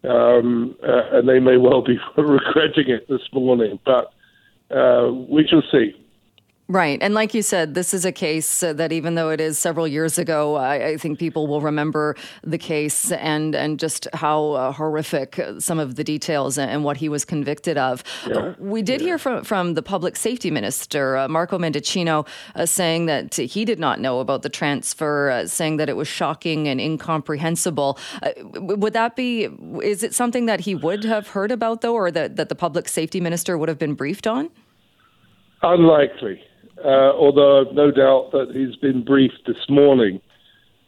um, 0.09 0.77
uh, 0.83 1.19
and 1.19 1.29
they 1.29 1.41
may 1.41 1.57
well 1.57 1.83
be 1.83 1.99
regretting 2.17 2.89
it 2.89 3.09
this 3.09 3.21
morning, 3.33 3.79
but 3.85 4.13
uh, 4.75 5.11
we 5.13 5.47
shall 5.47 5.63
see. 5.73 5.95
Right. 6.71 6.99
And 7.01 7.15
like 7.15 7.33
you 7.33 7.41
said, 7.41 7.73
this 7.73 7.95
is 7.95 8.05
a 8.05 8.13
case 8.13 8.61
that 8.61 8.93
even 8.93 9.15
though 9.15 9.31
it 9.31 9.41
is 9.41 9.57
several 9.59 9.89
years 9.89 10.19
ago, 10.19 10.57
I, 10.57 10.89
I 10.89 10.97
think 10.99 11.19
people 11.19 11.47
will 11.47 11.63
remember 11.63 12.15
the 12.43 12.59
case 12.59 13.11
and, 13.11 13.55
and 13.55 13.81
just 13.81 14.07
how 14.13 14.51
uh, 14.51 14.73
horrific 14.73 15.41
some 15.61 15.79
of 15.79 15.97
the 15.97 16.05
details 16.05 16.59
and 16.59 16.85
what 16.85 16.99
he 16.99 17.09
was 17.09 17.25
convicted 17.25 17.79
of. 17.79 18.05
Yeah. 18.27 18.53
We 18.59 18.83
did 18.83 19.01
yeah. 19.01 19.07
hear 19.07 19.19
from, 19.19 19.45
from 19.45 19.75
the 19.75 19.83
public 19.83 20.15
safety 20.15 20.51
minister, 20.51 21.17
uh, 21.17 21.27
Marco 21.27 21.59
Mendicino, 21.59 22.29
uh, 22.55 22.67
saying 22.67 23.07
that 23.07 23.37
he 23.37 23.65
did 23.65 23.79
not 23.79 23.99
know 23.99 24.21
about 24.21 24.43
the 24.43 24.51
transfer, 24.51 25.31
uh, 25.31 25.47
saying 25.47 25.79
that 25.79 25.89
it 25.89 25.97
was 25.97 26.07
shocking 26.07 26.69
and 26.69 26.83
incomprehensible. 26.83 27.99
Uh, 28.23 28.29
would 28.45 28.93
that 28.93 29.17
be, 29.17 29.49
is 29.83 30.03
it 30.03 30.15
something 30.15 30.45
that 30.45 30.61
he 30.61 30.75
would 30.75 31.03
have 31.05 31.29
heard 31.29 31.51
about, 31.51 31.81
though, 31.81 31.95
or 31.95 32.11
that, 32.11 32.37
that 32.37 32.51
the 32.51 32.55
public 32.55 32.91
safety 32.91 33.23
minister 33.23 33.57
would 33.57 33.71
have 33.71 33.79
been 33.79 33.95
briefed 33.95 34.27
on? 34.27 34.51
Unlikely 35.63 36.43
uh, 36.85 37.13
although 37.15 37.61
I've 37.61 37.75
no 37.75 37.91
doubt 37.91 38.31
that 38.33 38.51
he's 38.53 38.77
been 38.77 39.05
briefed 39.05 39.47
this 39.47 39.69
morning, 39.69 40.21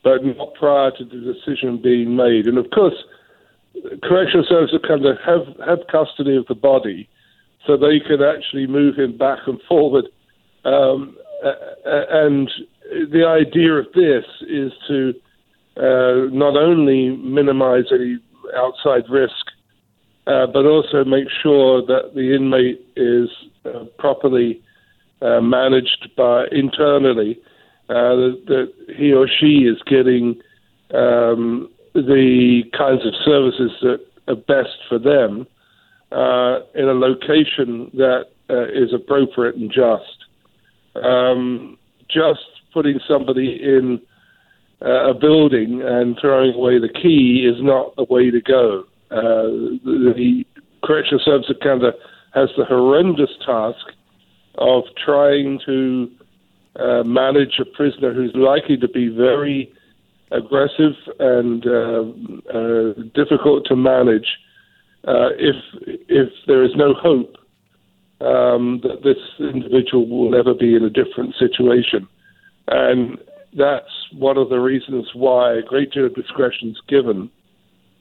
but 0.03 0.24
not 0.24 0.55
prior 0.55 0.90
to 0.92 1.05
the 1.05 1.35
decision 1.35 1.81
being 1.83 2.16
made. 2.16 2.46
And 2.46 2.59
of 2.59 2.70
course, 2.70 2.94
Correctional 4.03 4.46
Services 4.48 4.81
Canada 4.87 5.14
have, 5.24 5.46
have 5.66 5.87
custody 5.90 6.37
of 6.37 6.46
the 6.46 6.55
body, 6.55 7.09
so 7.66 7.76
they 7.76 8.00
can 8.00 8.22
actually 8.22 8.66
move 8.66 8.96
him 8.96 9.16
back 9.16 9.40
and 9.46 9.61
forward. 9.68 10.07
Um, 10.64 11.16
and 11.85 12.50
the 12.90 13.26
idea 13.26 13.72
of 13.74 13.87
this 13.94 14.24
is 14.48 14.72
to 14.88 15.14
uh, 15.76 16.29
not 16.33 16.57
only 16.57 17.16
minimize 17.16 17.85
any 17.92 18.18
outside 18.57 19.05
risk, 19.09 19.46
uh, 20.26 20.46
but 20.46 20.66
also 20.66 21.05
make 21.05 21.29
sure 21.42 21.85
that 21.87 22.14
the 22.14 22.35
inmate 22.35 22.87
is 22.96 23.29
uh, 23.64 23.85
properly 23.98 24.62
uh, 25.22 25.40
managed 25.40 26.11
by 26.16 26.46
internally, 26.52 27.38
uh, 27.88 28.14
that, 28.14 28.42
that, 28.46 28.94
he 28.96 29.12
or 29.12 29.28
she 29.28 29.64
is 29.64 29.76
getting 29.87 30.40
um, 30.94 31.68
the 31.94 32.62
kinds 32.76 33.04
of 33.06 33.12
services 33.24 33.72
that 33.83 33.98
are 34.28 34.37
best 34.37 34.78
for 34.88 34.98
them 34.98 35.46
uh, 36.12 36.61
in 36.74 36.88
a 36.88 36.94
location 36.94 37.90
that 37.94 38.26
uh, 38.48 38.64
is 38.68 38.92
appropriate 38.94 39.56
and 39.56 39.70
just. 39.70 41.04
Um, 41.04 41.78
just 42.09 42.40
putting 42.72 42.98
somebody 43.09 43.61
in 43.62 44.00
uh, 44.83 45.11
a 45.11 45.14
building 45.14 45.83
and 45.85 46.16
throwing 46.20 46.54
away 46.54 46.78
the 46.78 46.88
key 46.88 47.48
is 47.48 47.62
not 47.62 47.94
the 47.96 48.04
way 48.04 48.30
to 48.30 48.40
go. 48.40 48.85
The, 49.11 50.12
the 50.16 50.44
Correctional 50.85 51.20
Service 51.24 51.50
of 51.50 51.61
Canada 51.61 51.92
has 52.35 52.48
the 52.56 52.64
horrendous 52.64 53.30
task 53.44 53.94
of 54.58 54.84
trying 55.04 55.60
to 55.66 56.10
uh, 56.78 57.02
manage 57.02 57.58
a 57.60 57.64
prisoner 57.64 58.12
who's 58.14 58.32
likely 58.34 58.76
to 58.76 58.88
be 58.88 59.08
very 59.08 59.72
aggressive 60.30 60.94
and 61.18 61.66
uh, 61.66 62.02
uh, 62.52 62.92
difficult 63.14 63.66
to 63.66 63.74
manage 63.74 64.26
uh, 65.08 65.30
if 65.38 65.56
if 66.08 66.28
there 66.46 66.62
is 66.62 66.70
no 66.76 66.94
hope 66.94 67.34
um, 68.20 68.80
that 68.82 69.02
this 69.02 69.16
individual 69.38 70.06
will 70.06 70.38
ever 70.38 70.54
be 70.54 70.76
in 70.76 70.84
a 70.84 70.90
different 70.90 71.34
situation. 71.38 72.06
And 72.68 73.18
that's 73.56 73.90
one 74.12 74.36
of 74.36 74.48
the 74.50 74.60
reasons 74.60 75.08
why 75.14 75.54
a 75.54 75.62
great 75.62 75.92
deal 75.92 76.06
of 76.06 76.14
discretion 76.14 76.70
is 76.70 76.80
given 76.88 77.30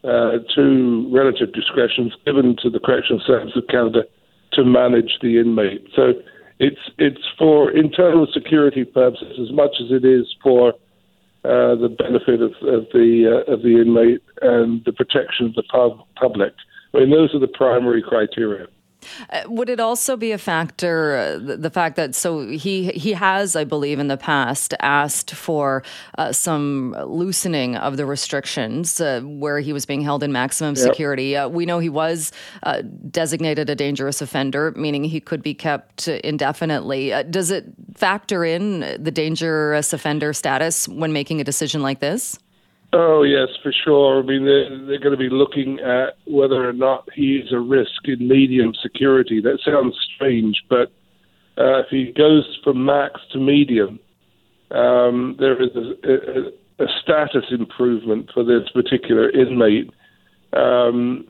uh, 0.04 0.40
to 0.56 1.10
relative 1.12 1.54
discretion 1.54 2.08
is 2.08 2.14
given 2.26 2.56
to 2.62 2.70
the 2.70 2.80
Correctional 2.80 3.22
Service 3.26 3.54
of 3.56 3.64
Canada 3.68 4.04
to 4.54 4.64
manage 4.64 5.18
the 5.22 5.40
inmate. 5.40 5.88
So 5.96 6.14
it's 6.60 6.82
it's 6.98 7.24
for 7.38 7.72
internal 7.72 8.28
security 8.34 8.84
purposes 8.84 9.40
as 9.42 9.52
much 9.52 9.76
as 9.80 9.92
it 9.92 10.06
is 10.06 10.26
for 10.44 10.74
uh, 11.46 11.76
the 11.76 11.96
benefit 11.98 12.42
of, 12.42 12.52
of 12.62 12.86
the 12.94 13.44
uh, 13.48 13.52
of 13.52 13.62
the 13.62 13.82
inmate 13.82 14.22
and 14.42 14.84
the 14.86 14.92
protection 14.92 15.48
of 15.48 15.56
the 15.56 15.64
pub- 15.64 16.06
public. 16.16 16.54
I 16.94 17.00
mean, 17.00 17.12
those 17.12 17.34
are 17.34 17.40
the 17.40 17.48
primary 17.48 18.02
criteria. 18.02 18.68
Uh, 19.30 19.42
would 19.48 19.70
it 19.70 19.80
also 19.80 20.18
be 20.18 20.32
a 20.32 20.38
factor 20.38 21.16
uh, 21.16 21.38
the, 21.38 21.58
the, 21.58 21.70
fact 21.70 21.96
that 21.96 22.16
so 22.16 22.48
he 22.48 22.92
he 22.92 23.14
has, 23.14 23.56
I 23.56 23.64
believe, 23.64 24.00
in 24.00 24.08
the 24.08 24.18
past 24.18 24.74
asked 24.80 25.32
for 25.32 25.84
uh, 26.18 26.32
some 26.32 26.96
loosening 27.06 27.76
of 27.76 27.98
the 27.98 28.06
restrictions 28.06 29.00
uh, 29.00 29.22
where 29.24 29.60
he 29.60 29.74
was 29.74 29.86
being 29.86 30.02
held 30.02 30.24
in 30.24 30.32
maximum 30.32 30.76
yep. 30.76 30.84
security. 30.84 31.36
Uh, 31.36 31.48
we 31.48 31.66
know 31.66 31.80
he 31.80 31.90
was 31.90 32.32
uh, 32.64 32.82
designated 33.10 33.70
a 33.70 33.76
dangerous 33.76 34.22
offender, 34.22 34.74
meaning 34.76 35.04
he 35.04 35.20
could 35.20 35.44
be 35.44 35.54
kept 35.54 36.08
indefinitely. 36.08 37.14
does 37.30 37.52
it 37.52 37.66
factor 37.96 38.44
in 38.44 38.80
the 39.02 39.12
dangerous 39.12 39.94
offender 39.94 40.34
status 40.34 40.88
when 40.88 41.14
making 41.14 41.40
a 41.40 41.44
decision 41.44 41.82
like 41.82 42.00
this? 42.00 42.38
Oh 42.92 43.22
yes, 43.22 43.50
for 43.62 43.72
sure. 43.84 44.20
I 44.20 44.26
mean, 44.26 44.46
they're, 44.46 44.86
they're 44.88 45.00
going 45.00 45.12
to 45.12 45.18
be 45.18 45.30
looking 45.30 45.80
at 45.80 46.18
whether 46.26 46.68
or 46.68 46.74
not 46.74 47.08
he 47.14 47.36
is 47.36 47.52
a 47.52 47.60
risk 47.60 48.06
in 48.06 48.28
medium 48.28 48.74
security. 48.82 49.42
That 49.42 49.60
sounds 49.64 49.96
strange, 50.16 50.64
but 50.70 50.92
uh, 51.58 51.82
if 51.82 51.88
he 51.92 52.12
goes 52.18 52.58
from 52.64 52.86
max 52.86 53.20
to 53.34 53.40
medium, 53.40 54.00
um, 54.72 55.36
there 55.40 55.62
is 55.62 55.70
a, 55.76 55.80
a, 56.10 56.86
a, 56.86 56.88
status 57.02 57.46
improvement 57.52 58.30
for 58.34 58.44
this 58.44 58.70
particular 58.74 59.30
inmate, 59.32 59.92
um, 60.54 61.28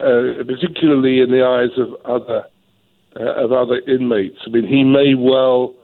uh, 0.00 0.42
particularly 0.46 1.20
in 1.20 1.30
the 1.30 1.44
eyes 1.44 1.78
of 1.78 1.94
other 2.04 2.44
uh, 3.16 3.44
of 3.44 3.52
other 3.52 3.80
inmates. 3.86 4.38
I 4.46 4.50
mean, 4.50 4.66
he 4.66 4.82
may 4.82 5.14
well. 5.14 5.74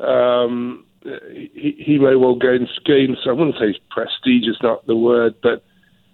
Um, 0.00 0.86
he, 1.02 1.74
he 1.78 1.98
may 1.98 2.14
well 2.14 2.36
gain, 2.36 2.68
gain 2.84 3.16
some, 3.22 3.30
I 3.30 3.32
wouldn't 3.32 3.56
say 3.56 3.80
prestige 3.90 4.48
is 4.48 4.58
not 4.62 4.86
the 4.86 4.96
word, 4.96 5.34
but 5.42 5.64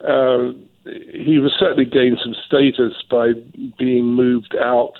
uh, 0.07 0.53
he 0.85 1.38
will 1.38 1.51
certainly 1.59 1.85
gain 1.85 2.16
some 2.22 2.35
status 2.46 2.94
by 3.11 3.33
being 3.79 4.05
moved 4.05 4.55
out 4.61 4.94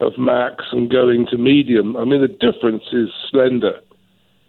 of 0.00 0.12
max 0.18 0.64
and 0.72 0.90
going 0.90 1.26
to 1.30 1.38
medium. 1.38 1.96
I 1.96 2.04
mean, 2.04 2.20
the 2.20 2.28
difference 2.28 2.84
is 2.92 3.08
slender 3.30 3.80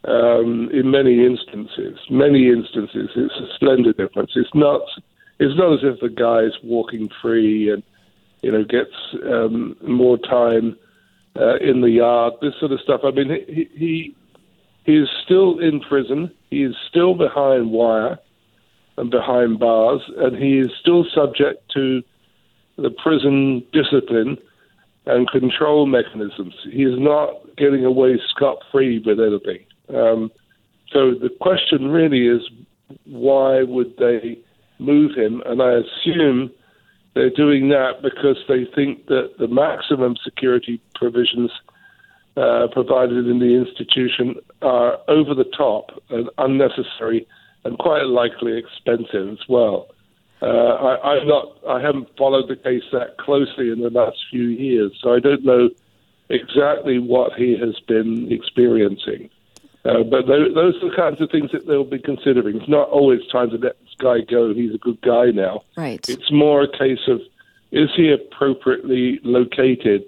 um, 0.06 0.70
in 0.74 0.92
many 0.92 1.26
instances. 1.26 2.00
Many 2.10 2.50
instances, 2.50 3.10
it's 3.16 3.34
a 3.36 3.58
slender 3.60 3.94
difference. 3.94 4.32
It's 4.36 4.54
not. 4.54 4.82
It's 5.38 5.58
not 5.58 5.74
as 5.74 5.80
if 5.84 6.00
the 6.00 6.08
guy 6.08 6.44
is 6.44 6.54
walking 6.64 7.10
free 7.22 7.70
and 7.70 7.84
you 8.42 8.52
know 8.52 8.64
gets 8.64 8.96
um, 9.26 9.76
more 9.86 10.18
time 10.18 10.78
uh, 11.36 11.58
in 11.58 11.82
the 11.82 11.90
yard. 11.90 12.34
This 12.42 12.54
sort 12.60 12.72
of 12.72 12.80
stuff. 12.82 13.02
I 13.04 13.12
mean, 13.12 13.30
he 13.76 14.16
he 14.86 14.98
is 14.98 15.10
still 15.24 15.60
in 15.60 15.80
prison. 15.80 16.32
He 16.52 16.64
is 16.64 16.76
still 16.88 17.16
behind 17.16 17.72
wire 17.72 18.20
and 18.98 19.10
behind 19.10 19.60
bars, 19.60 20.02
and 20.18 20.38
he 20.38 20.60
is 20.60 20.70
still 20.80 21.06
subject 21.14 21.70
to 21.74 22.04
the 22.78 22.92
prison 22.92 23.64
discipline 23.74 24.38
and 25.08 25.30
control 25.30 25.88
mechanisms. 25.88 26.54
He 26.72 26.84
is 26.84 27.00
not 27.00 27.32
getting 27.58 27.84
away 27.84 28.20
scot 28.30 28.58
free 28.72 29.02
with 29.04 29.20
anything. 29.20 29.66
Um, 29.90 30.32
so 30.92 31.14
the 31.16 31.30
question 31.42 31.90
really 31.90 32.28
is 32.28 32.42
why 33.06 33.64
would 33.64 33.96
they 33.98 34.38
move 34.78 35.16
him? 35.16 35.42
And 35.46 35.62
I 35.62 35.80
assume 35.80 36.52
they're 37.16 37.30
doing 37.32 37.70
that 37.70 38.02
because 38.04 38.38
they 38.48 38.66
think 38.76 39.08
that 39.08 39.32
the 39.40 39.48
maximum 39.48 40.16
security 40.24 40.80
provisions 40.94 41.52
uh, 42.38 42.68
provided 42.72 43.28
in 43.28 43.40
the 43.40 43.56
institution 43.56 44.36
are 44.62 45.00
over 45.08 45.34
the 45.34 45.46
top 45.58 45.92
and 46.10 46.30
unnecessary 46.38 47.28
and 47.64 47.78
quite 47.80 48.06
likely 48.06 48.58
expensive 48.58 49.30
as 49.30 49.40
well. 49.50 49.88
Uh, 50.42 50.46
I, 50.46 51.14
I'm 51.14 51.28
not. 51.28 51.58
I 51.68 51.82
haven't 51.82 52.10
followed 52.18 52.50
the 52.50 52.56
case 52.56 52.84
that 52.92 53.18
closely 53.18 53.72
in 53.72 53.80
the 53.80 53.90
last 53.90 54.18
few 54.30 54.44
years, 54.44 54.92
so 55.02 55.14
I 55.14 55.20
don't 55.20 55.44
know 55.46 55.70
exactly 56.30 57.00
what 57.00 57.34
he 57.34 57.58
has 57.58 57.80
been 57.88 58.32
experiencing. 58.32 59.30
Uh, 59.86 60.04
but 60.04 60.26
those, 60.28 60.54
those 60.54 60.76
are 60.82 60.90
the 60.90 60.96
kinds 60.96 61.22
of 61.22 61.30
things 61.30 61.52
that 61.52 61.68
they'll 61.68 61.84
be 61.84 62.00
considering. 62.00 62.58
It's 62.58 62.70
not 62.70 62.90
always 62.90 63.22
time 63.32 63.52
to 63.52 63.58
let 63.58 63.80
this 63.80 63.96
guy 64.00 64.22
go. 64.22 64.54
He's 64.54 64.74
a 64.74 64.80
good 64.80 65.00
guy 65.02 65.32
now. 65.32 65.64
Right. 65.78 66.08
It's 66.10 66.32
more 66.32 66.64
a 66.64 66.78
case 66.78 67.08
of 67.08 67.22
is 67.72 67.90
he 67.96 68.12
appropriately 68.12 69.20
located 69.24 70.04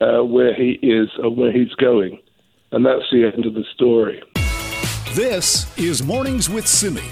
uh, 0.00 0.22
where 0.22 0.54
he 0.54 0.72
is 0.82 1.08
or 1.22 1.30
where 1.30 1.52
he's 1.52 1.74
going? 1.74 2.20
And 2.72 2.84
that's 2.84 3.04
the 3.10 3.30
end 3.32 3.46
of 3.46 3.54
the 3.54 3.64
story. 3.74 4.22
This 5.14 5.66
is 5.78 6.02
Mornings 6.02 6.50
with 6.50 6.66
Simi. 6.66 7.02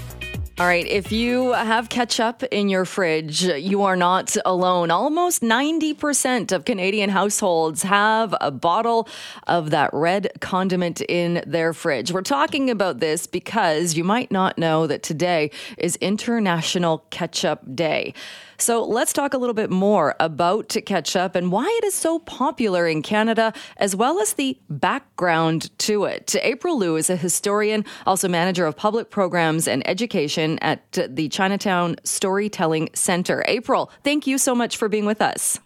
All 0.57 0.65
right, 0.65 0.87
if 0.87 1.11
you 1.11 1.51
have 1.51 1.89
ketchup 1.89 2.41
in 2.43 2.69
your 2.69 2.85
fridge, 2.85 3.43
you 3.43 3.83
are 3.83 3.97
not 3.97 4.37
alone. 4.45 4.89
Almost 4.89 5.41
90% 5.41 6.53
of 6.53 6.63
Canadian 6.63 7.09
households 7.09 7.83
have 7.83 8.33
a 8.39 8.51
bottle 8.51 9.09
of 9.47 9.71
that 9.71 9.89
red 9.91 10.29
condiment 10.39 11.01
in 11.01 11.43
their 11.45 11.73
fridge. 11.73 12.13
We're 12.13 12.21
talking 12.21 12.69
about 12.69 13.01
this 13.01 13.27
because 13.27 13.97
you 13.97 14.05
might 14.05 14.31
not 14.31 14.57
know 14.57 14.87
that 14.87 15.03
today 15.03 15.51
is 15.77 15.97
International 15.97 16.99
Ketchup 17.09 17.75
Day. 17.75 18.13
So 18.57 18.83
let's 18.83 19.13
talk 19.13 19.33
a 19.33 19.37
little 19.37 19.53
bit 19.53 19.69
more 19.69 20.15
about 20.19 20.75
ketchup 20.85 21.35
and 21.35 21.51
why 21.51 21.65
it 21.81 21.85
is 21.85 21.93
so 21.93 22.19
popular 22.19 22.87
in 22.87 23.01
Canada, 23.01 23.53
as 23.77 23.95
well 23.95 24.19
as 24.19 24.33
the 24.33 24.57
background 24.69 25.77
to 25.79 26.05
it. 26.05 26.35
April 26.41 26.77
Liu 26.77 26.95
is 26.95 27.09
a 27.09 27.15
historian, 27.15 27.85
also 28.05 28.27
manager 28.27 28.65
of 28.65 28.75
public 28.75 29.09
programs 29.09 29.67
and 29.67 29.87
education 29.87 30.57
at 30.61 30.91
the 30.91 31.27
Chinatown 31.29 31.95
Storytelling 32.03 32.89
Center. 32.93 33.43
April, 33.47 33.91
thank 34.03 34.27
you 34.27 34.37
so 34.37 34.55
much 34.55 34.77
for 34.77 34.87
being 34.87 35.05
with 35.05 35.21
us. 35.21 35.59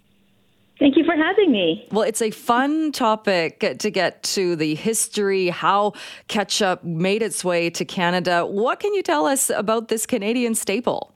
Thank 0.79 0.95
you 0.95 1.03
for 1.03 1.15
having 1.15 1.51
me. 1.51 1.85
Well, 1.91 2.03
it's 2.03 2.21
a 2.21 2.31
fun 2.31 2.93
topic 2.93 3.77
to 3.79 3.91
get 3.91 4.23
to 4.23 4.55
the 4.55 4.75
history, 4.75 5.49
how 5.49 5.91
ketchup 6.29 6.85
made 6.85 7.21
its 7.21 7.43
way 7.43 7.69
to 7.71 7.83
Canada. 7.83 8.45
What 8.45 8.79
can 8.79 8.93
you 8.93 9.03
tell 9.03 9.25
us 9.25 9.49
about 9.49 9.89
this 9.89 10.05
Canadian 10.05 10.55
staple? 10.55 11.13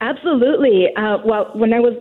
Absolutely. 0.00 0.88
Uh, 0.96 1.18
well, 1.24 1.50
when 1.54 1.72
I 1.72 1.80
was 1.80 1.94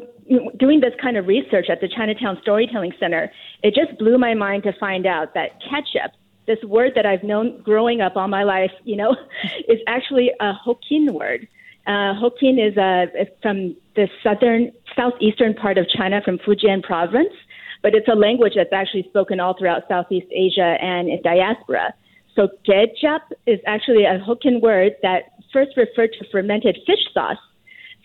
doing 0.57 0.81
this 0.81 0.93
kind 1.01 1.17
of 1.17 1.27
research 1.27 1.67
at 1.69 1.81
the 1.81 1.88
Chinatown 1.88 2.38
Storytelling 2.41 2.93
Center, 2.99 3.31
it 3.63 3.73
just 3.73 3.97
blew 3.97 4.17
my 4.17 4.33
mind 4.33 4.63
to 4.63 4.73
find 4.79 5.05
out 5.05 5.33
that 5.33 5.60
ketchup, 5.62 6.12
this 6.45 6.62
word 6.63 6.93
that 6.95 7.05
I've 7.05 7.23
known 7.23 7.62
growing 7.62 8.01
up 8.01 8.15
all 8.15 8.27
my 8.27 8.43
life, 8.43 8.71
you 8.83 8.95
know, 8.95 9.15
is 9.67 9.79
actually 9.88 10.31
a 10.39 10.53
Hokkien 10.65 11.12
word. 11.12 11.47
Uh, 11.88 12.13
Hokkien 12.19 12.60
is 12.60 12.77
uh, 12.77 13.05
from 13.41 13.75
the 13.95 14.07
southern, 14.21 14.71
southeastern 14.95 15.53
part 15.53 15.77
of 15.77 15.88
China, 15.89 16.21
from 16.23 16.38
Fujian 16.39 16.83
province, 16.83 17.33
but 17.81 17.95
it's 17.95 18.07
a 18.07 18.15
language 18.15 18.53
that's 18.55 18.73
actually 18.73 19.03
spoken 19.10 19.39
all 19.39 19.55
throughout 19.57 19.83
Southeast 19.88 20.27
Asia 20.31 20.75
and 20.81 21.07
in 21.07 21.21
diaspora. 21.21 21.93
So 22.36 22.49
ketchup 22.65 23.23
is 23.47 23.60
actually 23.65 24.03
a 24.03 24.19
Hokkien 24.19 24.62
word 24.62 24.93
that 25.01 25.31
first 25.53 25.77
referred 25.77 26.12
to 26.19 26.29
fermented 26.29 26.77
fish 26.86 26.99
sauce 27.13 27.38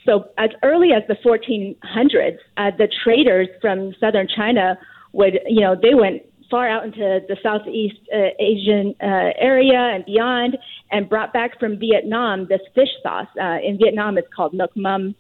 so 0.05 0.31
as 0.39 0.51
early 0.63 0.91
as 0.93 1.03
the 1.09 1.17
1400s, 1.25 2.39
uh, 2.57 2.71
the 2.77 2.89
traders 3.05 3.49
from 3.61 3.95
southern 4.01 4.27
China 4.35 4.79
would, 5.13 5.39
you 5.47 5.61
know, 5.61 5.77
they 5.81 5.95
went 5.95 6.23
far 6.51 6.69
out 6.69 6.85
into 6.85 7.21
the 7.29 7.37
Southeast 7.43 7.97
uh, 8.15 8.29
Asian 8.39 8.95
uh, 9.01 9.33
area 9.39 9.79
and 9.79 10.05
beyond, 10.05 10.59
and 10.91 11.09
brought 11.09 11.33
back 11.33 11.59
from 11.59 11.79
Vietnam 11.79 12.47
this 12.49 12.61
fish 12.75 12.91
sauce. 13.03 13.27
Uh, 13.41 13.57
in 13.65 13.79
Vietnam, 13.79 14.19
it's 14.19 14.29
called 14.35 14.53
nuoc 14.53 14.69
mam. 14.77 15.15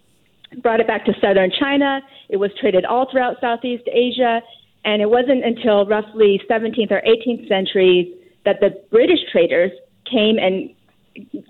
Brought 0.60 0.80
it 0.80 0.86
back 0.86 1.06
to 1.06 1.12
southern 1.22 1.50
China. 1.58 2.00
It 2.28 2.36
was 2.36 2.50
traded 2.60 2.84
all 2.84 3.10
throughout 3.10 3.36
Southeast 3.40 3.84
Asia, 3.90 4.42
and 4.84 5.00
it 5.00 5.08
wasn't 5.08 5.42
until 5.42 5.86
roughly 5.86 6.38
17th 6.50 6.90
or 6.90 7.00
18th 7.00 7.48
centuries 7.48 8.14
that 8.44 8.60
the 8.60 8.70
British 8.90 9.20
traders 9.30 9.70
came 10.10 10.36
and 10.38 10.68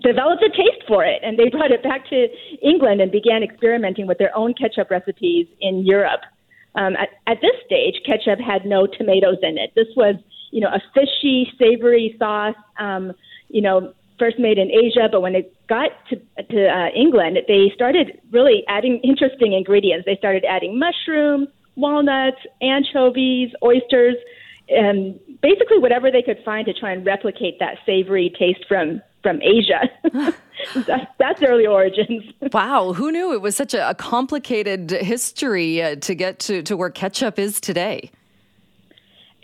developed 0.03 0.43
a 0.43 0.49
taste 0.49 0.83
for 0.87 1.03
it, 1.03 1.21
and 1.23 1.37
they 1.37 1.49
brought 1.49 1.71
it 1.71 1.83
back 1.83 2.07
to 2.09 2.27
England 2.61 3.01
and 3.01 3.11
began 3.11 3.43
experimenting 3.43 4.07
with 4.07 4.17
their 4.17 4.35
own 4.35 4.53
ketchup 4.53 4.89
recipes 4.91 5.47
in 5.61 5.85
Europe. 5.85 6.21
Um, 6.75 6.95
at, 6.95 7.09
at 7.27 7.37
this 7.41 7.55
stage, 7.65 7.95
ketchup 8.05 8.39
had 8.39 8.65
no 8.65 8.87
tomatoes 8.87 9.37
in 9.41 9.57
it. 9.57 9.71
This 9.75 9.87
was, 9.95 10.15
you 10.51 10.61
know, 10.61 10.69
a 10.69 10.81
fishy, 10.93 11.51
savory 11.59 12.15
sauce. 12.17 12.55
Um, 12.79 13.13
you 13.49 13.61
know, 13.61 13.93
first 14.17 14.39
made 14.39 14.57
in 14.57 14.71
Asia, 14.71 15.07
but 15.11 15.21
when 15.21 15.35
it 15.35 15.53
got 15.67 15.91
to, 16.09 16.15
to 16.15 16.67
uh, 16.67 16.87
England, 16.95 17.37
they 17.47 17.71
started 17.75 18.19
really 18.31 18.63
adding 18.67 18.99
interesting 19.03 19.53
ingredients. 19.53 20.05
They 20.05 20.15
started 20.15 20.43
adding 20.47 20.79
mushrooms, 20.79 21.49
walnuts, 21.75 22.37
anchovies, 22.61 23.51
oysters, 23.63 24.15
and 24.69 25.19
basically 25.41 25.77
whatever 25.77 26.09
they 26.11 26.21
could 26.21 26.39
find 26.45 26.65
to 26.65 26.73
try 26.73 26.91
and 26.93 27.05
replicate 27.05 27.59
that 27.59 27.77
savory 27.85 28.33
taste 28.37 28.65
from 28.67 29.01
from 29.23 29.41
Asia. 29.41 29.89
that's, 30.75 31.05
that's 31.17 31.41
early 31.43 31.65
origins. 31.65 32.23
wow, 32.53 32.93
who 32.93 33.11
knew 33.11 33.33
it 33.33 33.41
was 33.41 33.55
such 33.55 33.73
a, 33.73 33.89
a 33.89 33.95
complicated 33.95 34.91
history 34.91 35.81
uh, 35.81 35.95
to 35.97 36.13
get 36.13 36.39
to, 36.39 36.61
to 36.63 36.77
where 36.77 36.89
ketchup 36.89 37.39
is 37.39 37.59
today? 37.59 38.11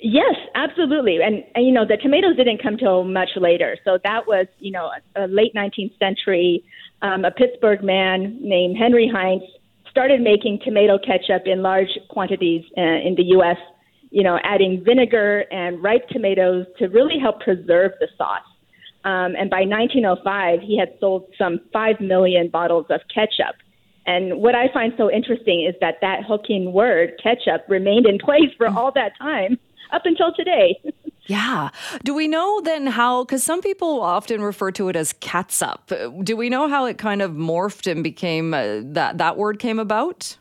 Yes, 0.01 0.35
absolutely. 0.55 1.21
And, 1.21 1.43
and, 1.55 1.65
you 1.65 1.73
know, 1.73 1.85
the 1.85 1.97
tomatoes 1.97 2.37
didn't 2.37 2.61
come 2.63 2.77
till 2.77 3.03
much 3.03 3.29
later. 3.35 3.77
So 3.83 3.97
that 4.03 4.27
was, 4.27 4.47
you 4.59 4.71
know, 4.71 4.91
a, 5.15 5.25
a 5.25 5.27
late 5.27 5.53
19th 5.53 5.97
century. 5.99 6.63
Um, 7.01 7.25
a 7.25 7.31
Pittsburgh 7.31 7.83
man 7.83 8.37
named 8.41 8.77
Henry 8.77 9.09
Heinz 9.13 9.43
started 9.89 10.21
making 10.21 10.59
tomato 10.63 10.97
ketchup 10.97 11.43
in 11.45 11.61
large 11.61 11.89
quantities 12.09 12.63
uh, 12.77 12.81
in 12.81 13.15
the 13.17 13.23
U.S., 13.35 13.57
you 14.11 14.23
know, 14.23 14.39
adding 14.43 14.83
vinegar 14.83 15.43
and 15.51 15.83
ripe 15.83 16.07
tomatoes 16.09 16.65
to 16.77 16.87
really 16.87 17.19
help 17.19 17.41
preserve 17.41 17.91
the 17.99 18.07
sauce. 18.17 18.41
Um, 19.05 19.35
and 19.37 19.49
by 19.49 19.61
1905, 19.61 20.59
he 20.61 20.77
had 20.77 20.93
sold 20.99 21.25
some 21.37 21.59
5 21.71 22.01
million 22.01 22.49
bottles 22.49 22.87
of 22.89 23.01
ketchup. 23.13 23.55
And 24.05 24.41
what 24.41 24.55
I 24.55 24.71
find 24.73 24.93
so 24.97 25.09
interesting 25.11 25.65
is 25.65 25.75
that 25.81 25.95
that 26.01 26.21
Hokkien 26.21 26.71
word, 26.71 27.13
ketchup, 27.21 27.63
remained 27.69 28.07
in 28.07 28.17
place 28.17 28.49
for 28.57 28.67
all 28.67 28.91
that 28.93 29.13
time 29.17 29.57
up 29.91 30.01
until 30.05 30.33
today. 30.33 30.79
yeah. 31.27 31.69
Do 32.03 32.13
we 32.13 32.27
know 32.27 32.59
then 32.61 32.87
how, 32.87 33.23
because 33.23 33.43
some 33.43 33.61
people 33.61 34.01
often 34.01 34.41
refer 34.41 34.71
to 34.71 34.89
it 34.89 34.95
as 34.95 35.13
catsup. 35.13 35.91
Do 36.23 36.35
we 36.35 36.49
know 36.49 36.67
how 36.67 36.85
it 36.85 36.97
kind 36.97 37.21
of 37.21 37.31
morphed 37.31 37.89
and 37.89 38.03
became, 38.03 38.53
uh, 38.53 38.81
that, 38.83 39.19
that 39.19 39.37
word 39.37 39.59
came 39.59 39.79
about? 39.79 40.37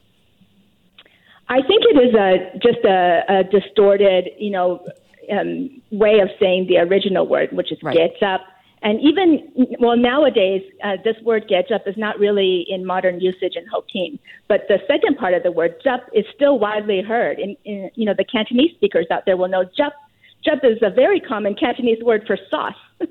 I 1.48 1.60
think 1.62 1.82
it 1.90 2.08
is 2.08 2.14
a, 2.14 2.58
just 2.58 2.84
a, 2.84 3.22
a 3.28 3.44
distorted, 3.44 4.30
you 4.38 4.50
know, 4.50 4.86
um, 5.30 5.82
way 5.90 6.20
of 6.20 6.28
saying 6.40 6.66
the 6.68 6.78
original 6.78 7.26
word, 7.26 7.50
which 7.52 7.72
is 7.72 7.78
right. 7.82 7.96
gets 7.96 8.22
up. 8.22 8.42
And 8.80 9.00
even, 9.00 9.76
well, 9.80 9.96
nowadays, 9.96 10.62
uh, 10.84 10.96
this 11.02 11.16
word 11.24 11.48
gets 11.48 11.70
up 11.74 11.82
is 11.86 11.96
not 11.96 12.18
really 12.18 12.64
in 12.68 12.86
modern 12.86 13.20
usage 13.20 13.54
in 13.56 13.64
Hokkien. 13.66 14.20
But 14.46 14.66
the 14.68 14.78
second 14.86 15.18
part 15.18 15.34
of 15.34 15.42
the 15.42 15.50
word 15.50 15.74
jup 15.82 16.08
is 16.14 16.24
still 16.34 16.60
widely 16.60 17.02
heard. 17.02 17.40
In, 17.40 17.56
in, 17.64 17.90
you 17.96 18.06
know, 18.06 18.14
the 18.16 18.24
Cantonese 18.24 18.70
speakers 18.76 19.06
out 19.10 19.24
there 19.26 19.36
will 19.36 19.48
know 19.48 19.64
jup. 19.64 19.94
Jup 20.44 20.60
is 20.62 20.78
a 20.82 20.90
very 20.90 21.20
common 21.20 21.54
Cantonese 21.54 22.02
word 22.02 22.24
for 22.26 22.38
sauce. 22.50 22.74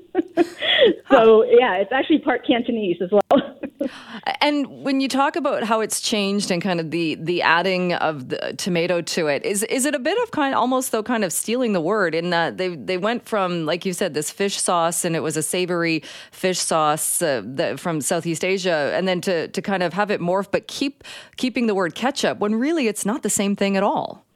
so 1.10 1.44
yeah, 1.44 1.76
it's 1.76 1.92
actually 1.92 2.18
part 2.18 2.46
Cantonese 2.46 3.00
as 3.00 3.10
well. 3.10 3.58
and 4.40 4.66
when 4.84 5.00
you 5.00 5.08
talk 5.08 5.36
about 5.36 5.62
how 5.64 5.80
it's 5.80 6.00
changed 6.00 6.50
and 6.50 6.60
kind 6.60 6.80
of 6.80 6.90
the 6.90 7.14
the 7.16 7.42
adding 7.42 7.94
of 7.94 8.28
the 8.28 8.54
tomato 8.58 9.00
to 9.00 9.26
it, 9.28 9.44
is 9.44 9.62
is 9.64 9.84
it 9.86 9.94
a 9.94 9.98
bit 9.98 10.20
of 10.22 10.30
kind 10.30 10.54
almost 10.54 10.92
though 10.92 11.02
kind 11.02 11.24
of 11.24 11.32
stealing 11.32 11.72
the 11.72 11.80
word 11.80 12.14
in 12.14 12.30
that 12.30 12.58
they 12.58 12.68
they 12.68 12.98
went 12.98 13.26
from 13.26 13.66
like 13.66 13.86
you 13.86 13.92
said 13.92 14.14
this 14.14 14.30
fish 14.30 14.60
sauce 14.60 15.04
and 15.04 15.16
it 15.16 15.20
was 15.20 15.36
a 15.36 15.42
savory 15.42 16.02
fish 16.32 16.58
sauce 16.58 17.22
uh, 17.22 17.76
from 17.78 18.00
Southeast 18.00 18.44
Asia, 18.44 18.92
and 18.94 19.08
then 19.08 19.20
to 19.22 19.48
to 19.48 19.62
kind 19.62 19.82
of 19.82 19.92
have 19.92 20.10
it 20.10 20.20
morph 20.20 20.50
but 20.50 20.66
keep 20.68 21.04
keeping 21.36 21.66
the 21.66 21.74
word 21.74 21.94
ketchup 21.94 22.38
when 22.38 22.54
really 22.54 22.88
it's 22.88 23.06
not 23.06 23.22
the 23.22 23.30
same 23.30 23.56
thing 23.56 23.76
at 23.76 23.82
all. 23.82 24.27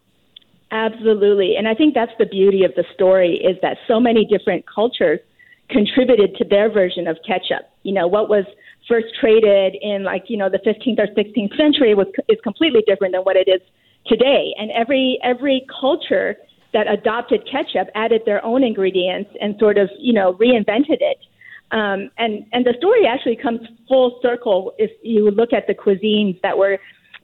Absolutely. 0.72 1.56
And 1.56 1.68
I 1.68 1.74
think 1.74 1.94
that's 1.94 2.12
the 2.18 2.24
beauty 2.24 2.64
of 2.64 2.74
the 2.74 2.84
story 2.94 3.34
is 3.36 3.58
that 3.60 3.76
so 3.86 4.00
many 4.00 4.24
different 4.24 4.64
cultures 4.66 5.20
contributed 5.68 6.34
to 6.36 6.44
their 6.48 6.70
version 6.70 7.06
of 7.06 7.18
ketchup. 7.26 7.68
You 7.82 7.92
know, 7.92 8.06
what 8.06 8.30
was 8.30 8.44
first 8.88 9.06
traded 9.20 9.76
in 9.80 10.02
like, 10.02 10.24
you 10.28 10.38
know, 10.38 10.48
the 10.48 10.58
15th 10.58 10.98
or 10.98 11.06
16th 11.14 11.56
century 11.58 11.94
was 11.94 12.06
is 12.28 12.38
completely 12.42 12.80
different 12.86 13.12
than 13.12 13.20
what 13.22 13.36
it 13.36 13.48
is 13.48 13.60
today. 14.06 14.54
And 14.58 14.70
every 14.70 15.18
every 15.22 15.66
culture 15.80 16.36
that 16.72 16.90
adopted 16.90 17.46
ketchup 17.50 17.88
added 17.94 18.22
their 18.24 18.42
own 18.42 18.64
ingredients 18.64 19.30
and 19.42 19.54
sort 19.58 19.76
of, 19.76 19.90
you 19.98 20.14
know, 20.14 20.32
reinvented 20.34 21.00
it. 21.00 21.18
Um, 21.70 22.10
and 22.16 22.46
and 22.52 22.64
the 22.64 22.74
story 22.78 23.06
actually 23.06 23.36
comes 23.36 23.60
full 23.88 24.18
circle 24.22 24.72
if 24.78 24.90
you 25.02 25.30
look 25.30 25.52
at 25.52 25.66
the 25.66 25.74
cuisines 25.74 26.40
that 26.40 26.56
were 26.56 26.78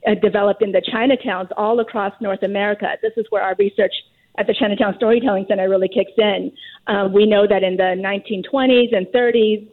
uh, 0.07 0.15
developed 0.15 0.61
in 0.61 0.71
the 0.71 0.81
Chinatowns 0.81 1.49
all 1.57 1.79
across 1.79 2.13
North 2.21 2.43
America. 2.43 2.87
This 3.01 3.13
is 3.17 3.25
where 3.29 3.43
our 3.43 3.55
research 3.57 3.93
at 4.37 4.47
the 4.47 4.53
Chinatown 4.53 4.95
Storytelling 4.95 5.45
Center 5.47 5.69
really 5.69 5.89
kicks 5.89 6.13
in. 6.17 6.51
Uh, 6.87 7.09
we 7.11 7.25
know 7.25 7.45
that 7.47 7.63
in 7.63 7.75
the 7.77 7.95
1920s 7.97 8.95
and 8.95 9.05
30s, 9.07 9.67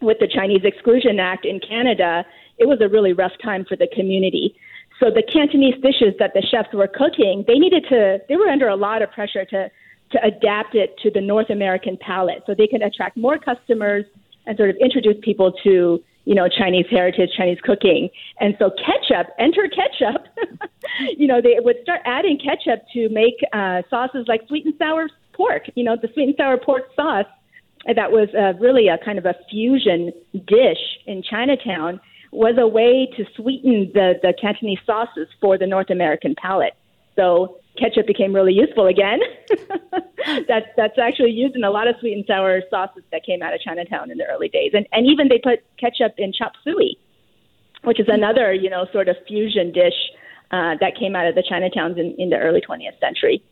with 0.00 0.18
the 0.18 0.26
Chinese 0.26 0.62
Exclusion 0.64 1.20
Act 1.20 1.44
in 1.44 1.60
Canada, 1.60 2.24
it 2.58 2.66
was 2.66 2.80
a 2.80 2.88
really 2.88 3.12
rough 3.12 3.32
time 3.42 3.64
for 3.64 3.76
the 3.76 3.86
community. 3.94 4.56
So 5.00 5.10
the 5.10 5.22
Cantonese 5.22 5.80
dishes 5.82 6.14
that 6.18 6.32
the 6.34 6.42
chefs 6.42 6.72
were 6.72 6.88
cooking, 6.88 7.44
they 7.46 7.58
needed 7.58 7.84
to, 7.88 8.18
they 8.28 8.36
were 8.36 8.48
under 8.48 8.68
a 8.68 8.76
lot 8.76 9.02
of 9.02 9.10
pressure 9.10 9.44
to, 9.46 9.70
to 10.10 10.24
adapt 10.24 10.74
it 10.74 10.96
to 10.98 11.10
the 11.10 11.20
North 11.20 11.50
American 11.50 11.96
palate 11.96 12.42
so 12.46 12.54
they 12.54 12.66
could 12.66 12.82
attract 12.82 13.16
more 13.16 13.38
customers 13.38 14.04
and 14.46 14.56
sort 14.56 14.70
of 14.70 14.76
introduce 14.76 15.16
people 15.22 15.52
to, 15.64 16.02
you 16.24 16.34
know, 16.34 16.48
Chinese 16.48 16.86
heritage, 16.90 17.30
Chinese 17.36 17.58
cooking. 17.64 18.08
And 18.40 18.54
so 18.58 18.70
ketchup, 18.70 19.32
enter 19.38 19.68
ketchup. 19.68 20.26
you 21.16 21.26
know, 21.26 21.40
they 21.40 21.56
would 21.58 21.76
start 21.82 22.00
adding 22.04 22.38
ketchup 22.38 22.84
to 22.92 23.08
make 23.08 23.34
uh, 23.52 23.82
sauces 23.90 24.26
like 24.28 24.42
sweet 24.48 24.64
and 24.64 24.74
sour 24.78 25.08
pork, 25.32 25.62
you 25.74 25.84
know, 25.84 25.96
the 26.00 26.08
sweet 26.14 26.24
and 26.24 26.34
sour 26.36 26.58
pork 26.58 26.84
sauce 26.94 27.26
that 27.86 28.12
was 28.12 28.28
uh, 28.38 28.56
really 28.60 28.88
a 28.88 28.98
kind 29.04 29.18
of 29.18 29.26
a 29.26 29.34
fusion 29.50 30.12
dish 30.46 30.78
in 31.06 31.22
Chinatown 31.22 32.00
was 32.30 32.54
a 32.58 32.66
way 32.66 33.08
to 33.16 33.24
sweeten 33.36 33.90
the, 33.92 34.14
the 34.22 34.32
Cantonese 34.40 34.78
sauces 34.86 35.28
for 35.40 35.58
the 35.58 35.66
North 35.66 35.90
American 35.90 36.34
palate. 36.40 36.74
So 37.16 37.58
ketchup 37.78 38.06
became 38.06 38.34
really 38.34 38.52
useful 38.52 38.86
again. 38.86 39.20
that's 40.48 40.66
that's 40.76 40.98
actually 40.98 41.30
used 41.30 41.56
in 41.56 41.64
a 41.64 41.70
lot 41.70 41.88
of 41.88 41.96
sweet 42.00 42.14
and 42.14 42.24
sour 42.26 42.60
sauces 42.70 43.02
that 43.12 43.24
came 43.24 43.42
out 43.42 43.54
of 43.54 43.60
Chinatown 43.60 44.10
in 44.10 44.18
the 44.18 44.24
early 44.24 44.48
days, 44.48 44.72
and 44.74 44.86
and 44.92 45.06
even 45.06 45.28
they 45.28 45.38
put 45.38 45.60
ketchup 45.78 46.14
in 46.18 46.32
chop 46.32 46.52
suey, 46.64 46.98
which 47.84 48.00
is 48.00 48.06
another 48.08 48.52
you 48.52 48.70
know 48.70 48.86
sort 48.92 49.08
of 49.08 49.16
fusion 49.26 49.72
dish 49.72 49.96
uh, 50.50 50.76
that 50.80 50.96
came 50.98 51.16
out 51.16 51.26
of 51.26 51.34
the 51.34 51.42
Chinatowns 51.42 51.98
in, 51.98 52.14
in 52.18 52.30
the 52.30 52.36
early 52.36 52.60
20th 52.60 52.98
century. 53.00 53.42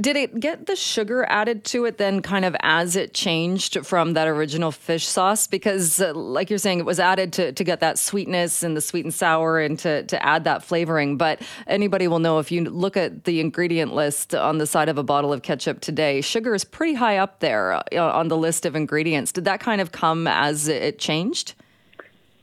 Did 0.00 0.16
it 0.16 0.40
get 0.40 0.66
the 0.66 0.76
sugar 0.76 1.24
added 1.28 1.64
to 1.66 1.84
it 1.84 1.98
then, 1.98 2.22
kind 2.22 2.44
of 2.44 2.54
as 2.60 2.96
it 2.96 3.14
changed 3.14 3.84
from 3.86 4.14
that 4.14 4.28
original 4.28 4.70
fish 4.70 5.06
sauce? 5.06 5.46
Because, 5.46 6.00
uh, 6.00 6.14
like 6.14 6.50
you're 6.50 6.58
saying, 6.58 6.78
it 6.78 6.84
was 6.84 7.00
added 7.00 7.32
to, 7.34 7.52
to 7.52 7.64
get 7.64 7.80
that 7.80 7.98
sweetness 7.98 8.62
and 8.62 8.76
the 8.76 8.80
sweet 8.80 9.04
and 9.04 9.14
sour 9.14 9.58
and 9.60 9.78
to, 9.80 10.02
to 10.04 10.24
add 10.24 10.44
that 10.44 10.62
flavoring. 10.62 11.16
But 11.16 11.40
anybody 11.66 12.08
will 12.08 12.18
know 12.18 12.38
if 12.38 12.50
you 12.52 12.64
look 12.64 12.96
at 12.96 13.24
the 13.24 13.40
ingredient 13.40 13.94
list 13.94 14.34
on 14.34 14.58
the 14.58 14.66
side 14.66 14.88
of 14.88 14.98
a 14.98 15.02
bottle 15.02 15.32
of 15.32 15.42
ketchup 15.42 15.80
today, 15.80 16.20
sugar 16.20 16.54
is 16.54 16.64
pretty 16.64 16.94
high 16.94 17.16
up 17.18 17.40
there 17.40 17.72
uh, 17.72 17.82
on 17.96 18.28
the 18.28 18.36
list 18.36 18.66
of 18.66 18.76
ingredients. 18.76 19.32
Did 19.32 19.44
that 19.46 19.60
kind 19.60 19.80
of 19.80 19.92
come 19.92 20.26
as 20.26 20.68
it 20.68 20.98
changed? 20.98 21.54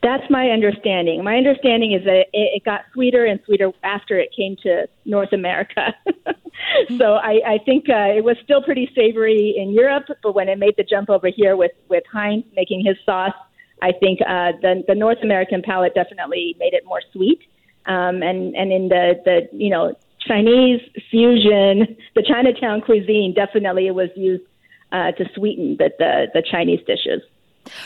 That's 0.05 0.29
my 0.29 0.49
understanding. 0.49 1.23
My 1.23 1.35
understanding 1.35 1.93
is 1.93 2.03
that 2.03 2.25
it, 2.31 2.57
it 2.57 2.63
got 2.63 2.81
sweeter 2.93 3.25
and 3.25 3.39
sweeter 3.43 3.71
after 3.81 4.19
it 4.19 4.29
came 4.37 4.55
to 4.61 4.87
North 5.03 5.33
America. 5.33 5.95
so 6.99 7.13
I, 7.13 7.41
I 7.53 7.57
think 7.65 7.89
uh, 7.89 8.13
it 8.15 8.23
was 8.23 8.37
still 8.43 8.61
pretty 8.61 8.87
savory 8.93 9.55
in 9.57 9.71
Europe, 9.71 10.05
but 10.21 10.35
when 10.35 10.47
it 10.47 10.59
made 10.59 10.75
the 10.77 10.83
jump 10.83 11.09
over 11.09 11.29
here 11.35 11.57
with 11.57 11.71
with 11.89 12.03
Heinz 12.13 12.45
making 12.55 12.85
his 12.85 12.97
sauce, 13.03 13.33
I 13.81 13.93
think 13.93 14.19
uh, 14.21 14.51
the 14.61 14.83
the 14.87 14.93
North 14.93 15.17
American 15.23 15.63
palate 15.63 15.95
definitely 15.95 16.55
made 16.59 16.75
it 16.75 16.83
more 16.85 17.01
sweet. 17.11 17.39
Um, 17.87 18.21
and 18.21 18.55
and 18.55 18.71
in 18.71 18.89
the 18.89 19.15
the 19.25 19.49
you 19.53 19.71
know 19.71 19.95
Chinese 20.19 20.81
fusion, 21.09 21.97
the 22.13 22.21
Chinatown 22.21 22.81
cuisine 22.81 23.33
definitely 23.35 23.87
it 23.87 23.95
was 23.95 24.09
used 24.15 24.43
uh, 24.91 25.13
to 25.13 25.25
sweeten 25.33 25.77
the, 25.79 25.89
the 25.97 26.27
the 26.35 26.43
Chinese 26.43 26.81
dishes. 26.85 27.23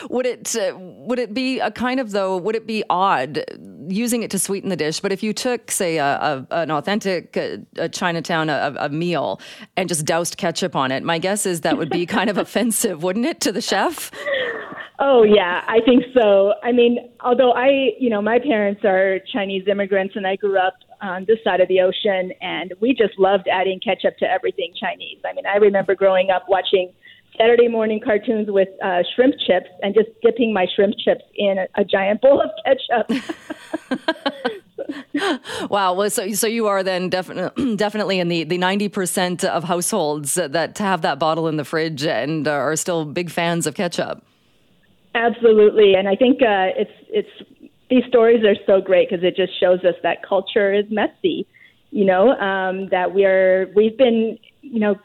Would 0.09 0.25
it 0.25 0.55
uh, 0.55 0.75
would 0.77 1.19
it 1.19 1.33
be 1.33 1.59
a 1.59 1.71
kind 1.71 1.99
of 1.99 2.11
though? 2.11 2.37
Would 2.37 2.55
it 2.55 2.67
be 2.67 2.83
odd 2.89 3.43
using 3.87 4.23
it 4.23 4.31
to 4.31 4.39
sweeten 4.39 4.69
the 4.69 4.75
dish? 4.75 4.99
But 4.99 5.11
if 5.11 5.23
you 5.23 5.33
took, 5.33 5.71
say, 5.71 5.97
a, 5.97 6.05
a 6.05 6.47
an 6.51 6.71
authentic 6.71 7.37
uh, 7.37 7.57
a 7.77 7.89
Chinatown 7.89 8.49
a, 8.49 8.75
a, 8.77 8.89
meal 8.89 9.39
and 9.77 9.87
just 9.87 10.05
doused 10.05 10.37
ketchup 10.37 10.75
on 10.75 10.91
it, 10.91 11.03
my 11.03 11.19
guess 11.19 11.45
is 11.45 11.61
that 11.61 11.77
would 11.77 11.89
be 11.89 12.05
kind 12.17 12.29
of 12.29 12.37
offensive, 12.37 13.03
wouldn't 13.03 13.25
it, 13.25 13.39
to 13.41 13.51
the 13.51 13.61
chef? 13.61 14.11
Oh 15.01 15.23
yeah, 15.23 15.63
I 15.67 15.79
think 15.85 16.03
so. 16.13 16.53
I 16.61 16.73
mean, 16.73 17.09
although 17.21 17.53
I, 17.53 17.91
you 17.97 18.09
know, 18.09 18.21
my 18.21 18.37
parents 18.37 18.83
are 18.83 19.19
Chinese 19.31 19.65
immigrants, 19.67 20.15
and 20.17 20.27
I 20.27 20.35
grew 20.35 20.57
up 20.57 20.75
on 21.01 21.23
this 21.25 21.37
side 21.41 21.61
of 21.61 21.69
the 21.69 21.79
ocean, 21.79 22.33
and 22.41 22.73
we 22.81 22.93
just 22.93 23.17
loved 23.17 23.47
adding 23.49 23.79
ketchup 23.79 24.17
to 24.17 24.29
everything 24.29 24.73
Chinese. 24.77 25.19
I 25.25 25.33
mean, 25.33 25.45
I 25.45 25.55
remember 25.55 25.95
growing 25.95 26.31
up 26.31 26.43
watching 26.49 26.91
Saturday 27.39 27.67
morning 27.67 28.01
cartoons 28.03 28.49
with 28.49 28.69
uh, 28.83 29.03
shrimp 29.15 29.35
chips 29.47 29.69
and 29.81 29.93
just 29.93 30.09
dipping 30.21 30.53
my 30.53 30.65
shrimp 30.75 30.95
chips 30.97 31.23
in 31.35 31.57
a, 31.57 31.81
a 31.81 31.85
giant 31.85 32.21
bowl 32.21 32.41
of 32.41 32.49
ketchup. 32.65 33.09
wow. 35.69 35.93
Well, 35.93 36.09
so 36.09 36.31
so 36.33 36.47
you 36.47 36.67
are 36.67 36.83
then 36.83 37.09
definitely 37.09 37.75
definitely 37.77 38.19
in 38.19 38.27
the 38.27 38.43
the 38.43 38.57
ninety 38.57 38.89
percent 38.89 39.43
of 39.43 39.63
households 39.63 40.33
that 40.33 40.77
have 40.77 41.01
that 41.01 41.19
bottle 41.19 41.47
in 41.47 41.55
the 41.57 41.65
fridge 41.65 42.05
and 42.05 42.47
are 42.47 42.75
still 42.75 43.05
big 43.05 43.29
fans 43.29 43.65
of 43.65 43.75
ketchup. 43.75 44.23
Absolutely, 45.15 45.95
and 45.95 46.07
I 46.07 46.15
think 46.15 46.41
uh, 46.41 46.75
it's 46.75 46.91
it's 47.09 47.49
these 47.89 48.03
stories 48.07 48.43
are 48.43 48.55
so 48.65 48.81
great 48.81 49.09
because 49.09 49.23
it 49.23 49.35
just 49.35 49.57
shows 49.59 49.79
us 49.83 49.95
that 50.03 50.23
culture 50.27 50.73
is 50.73 50.85
messy. 50.89 51.47
You 51.91 52.05
know 52.05 52.31
um, 52.31 52.89
that 52.89 53.13
we're 53.13 53.71
we've 53.75 53.97
been 53.97 54.37
you 54.61 54.79
know 54.79 54.95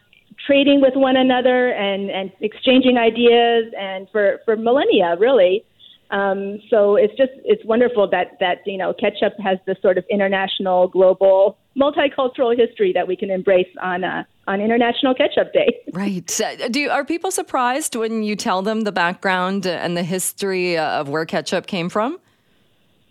trading 0.47 0.81
with 0.81 0.95
one 0.95 1.17
another 1.17 1.69
and, 1.73 2.11
and 2.11 2.33
exchanging 2.41 2.99
ideas 2.99 3.73
and 3.79 4.09
for, 4.11 4.41
for 4.45 4.57
millennia, 4.57 5.17
really. 5.19 5.65
Um, 6.11 6.61
so 6.71 6.97
it's 6.97 7.15
just 7.17 7.33
it's 7.45 7.65
wonderful 7.65 8.09
that 8.11 8.37
that 8.39 8.59
you 8.67 8.77
know 8.77 8.93
ketchup 8.93 9.33
has 9.43 9.59
this 9.67 9.77
sort 9.83 9.99
of 9.99 10.05
international, 10.11 10.87
global, 10.89 11.57
multicultural 11.77 12.57
history 12.57 12.93
that 12.93 13.09
we 13.09 13.17
can 13.17 13.31
embrace 13.31 13.69
on 13.83 14.05
uh, 14.05 14.23
on 14.47 14.61
International 14.61 15.15
Ketchup 15.15 15.53
Day. 15.53 15.81
Right. 15.95 16.41
Uh, 16.41 16.69
do 16.69 16.91
are 16.91 17.05
people 17.05 17.31
surprised 17.31 17.95
when 17.95 18.25
you 18.25 18.35
tell 18.35 18.63
them 18.63 18.81
the 18.81 18.91
background 18.91 19.65
and 19.65 19.97
the 19.97 20.03
history 20.03 20.77
of 20.77 21.09
where 21.09 21.25
ketchup 21.25 21.67
came 21.67 21.89
from? 21.89 22.19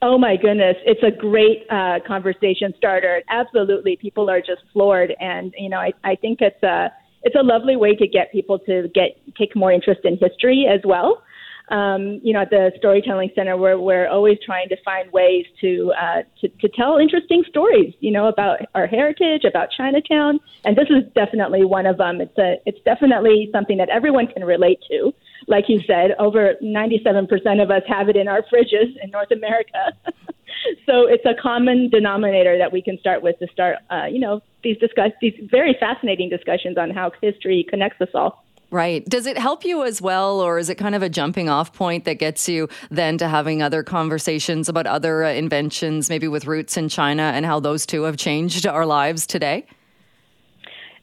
Oh 0.02 0.18
my 0.18 0.36
goodness, 0.36 0.76
it's 0.86 1.02
a 1.02 1.12
great 1.12 1.66
uh, 1.70 2.00
conversation 2.06 2.74
starter. 2.78 3.22
Absolutely, 3.30 3.96
people 3.96 4.30
are 4.30 4.42
just 4.42 4.62
floored, 4.74 5.16
and 5.20 5.54
you 5.58 5.70
know 5.70 5.78
I 5.78 5.94
I 6.04 6.16
think 6.16 6.42
it's 6.42 6.62
a 6.62 6.92
it's 7.24 7.36
a 7.36 7.44
lovely 7.44 7.76
way 7.76 7.96
to 7.96 8.08
get 8.08 8.32
people 8.32 8.60
to 8.60 8.90
get 8.94 9.18
take 9.38 9.56
more 9.56 9.72
interest 9.72 10.02
in 10.04 10.18
history 10.18 10.68
as 10.72 10.82
well. 10.84 11.24
Um, 11.70 12.20
you 12.22 12.34
know, 12.34 12.42
at 12.42 12.50
the 12.50 12.72
Storytelling 12.78 13.32
Center, 13.36 13.56
we're, 13.56 13.80
we're 13.80 14.10
always 14.10 14.38
trying 14.46 14.68
to 14.68 14.76
find 14.84 15.10
ways 15.14 15.46
to, 15.62 15.94
uh, 16.00 16.22
to 16.42 16.50
to 16.50 16.70
tell 16.76 16.98
interesting 16.98 17.44
stories. 17.48 17.94
You 18.02 18.12
know, 18.12 18.28
about 18.28 18.60
our 18.76 18.86
heritage, 18.86 19.46
about 19.46 19.70
Chinatown, 19.76 20.40
and 20.66 20.76
this 20.76 20.90
is 20.90 21.10
definitely 21.16 21.64
one 21.64 21.86
of 21.86 21.98
them. 21.98 22.20
It's 22.20 22.38
a 22.38 22.56
it's 22.66 22.80
definitely 22.84 23.50
something 23.54 23.78
that 23.78 23.90
everyone 23.90 24.28
can 24.28 24.44
relate 24.44 24.80
to. 24.90 25.14
Like 25.48 25.66
you 25.68 25.80
said, 25.88 26.12
over 26.20 26.56
97% 26.62 27.62
of 27.62 27.72
us 27.72 27.82
have 27.88 28.10
it 28.10 28.16
in 28.16 28.28
our 28.28 28.42
fridges 28.44 28.96
in 29.02 29.10
North 29.12 29.32
America. 29.32 29.94
so 30.86 31.08
it's 31.08 31.26
a 31.26 31.34
common 31.42 31.90
denominator 31.90 32.58
that 32.58 32.72
we 32.72 32.82
can 32.82 32.98
start 33.00 33.22
with 33.22 33.38
to 33.40 33.48
start, 33.48 33.78
uh, 33.90 34.06
you 34.06 34.20
know, 34.20 34.42
these 34.64 34.78
discuss 34.78 35.12
these 35.22 35.34
very 35.52 35.76
fascinating 35.80 36.30
discussions 36.30 36.78
on 36.78 36.90
how 36.90 37.12
history 37.22 37.66
connects 37.70 38.02
us 38.02 38.10
all. 38.14 38.44
Right. 38.72 39.06
Does 39.06 39.28
it 39.28 39.38
help 39.38 39.64
you 39.66 39.84
as 39.84 40.02
well, 40.02 40.40
or 40.40 40.58
is 40.58 40.68
it 40.68 40.80
kind 40.80 40.96
of 40.96 41.04
a 41.04 41.10
jumping 41.10 41.48
off 41.48 41.74
point 41.74 42.06
that 42.06 42.16
gets 42.16 42.50
you 42.50 42.68
then 42.90 43.20
to 43.20 43.28
having 43.28 43.62
other 43.62 43.84
conversations 43.84 44.68
about 44.68 44.88
other 44.88 45.24
uh, 45.24 45.32
inventions, 45.32 46.10
maybe 46.10 46.28
with 46.28 46.48
roots 46.48 46.76
in 46.76 46.90
China, 46.90 47.22
and 47.22 47.46
how 47.46 47.60
those 47.60 47.86
two 47.86 48.02
have 48.04 48.18
changed 48.18 48.66
our 48.66 48.88
lives 48.88 49.28
today? 49.28 49.68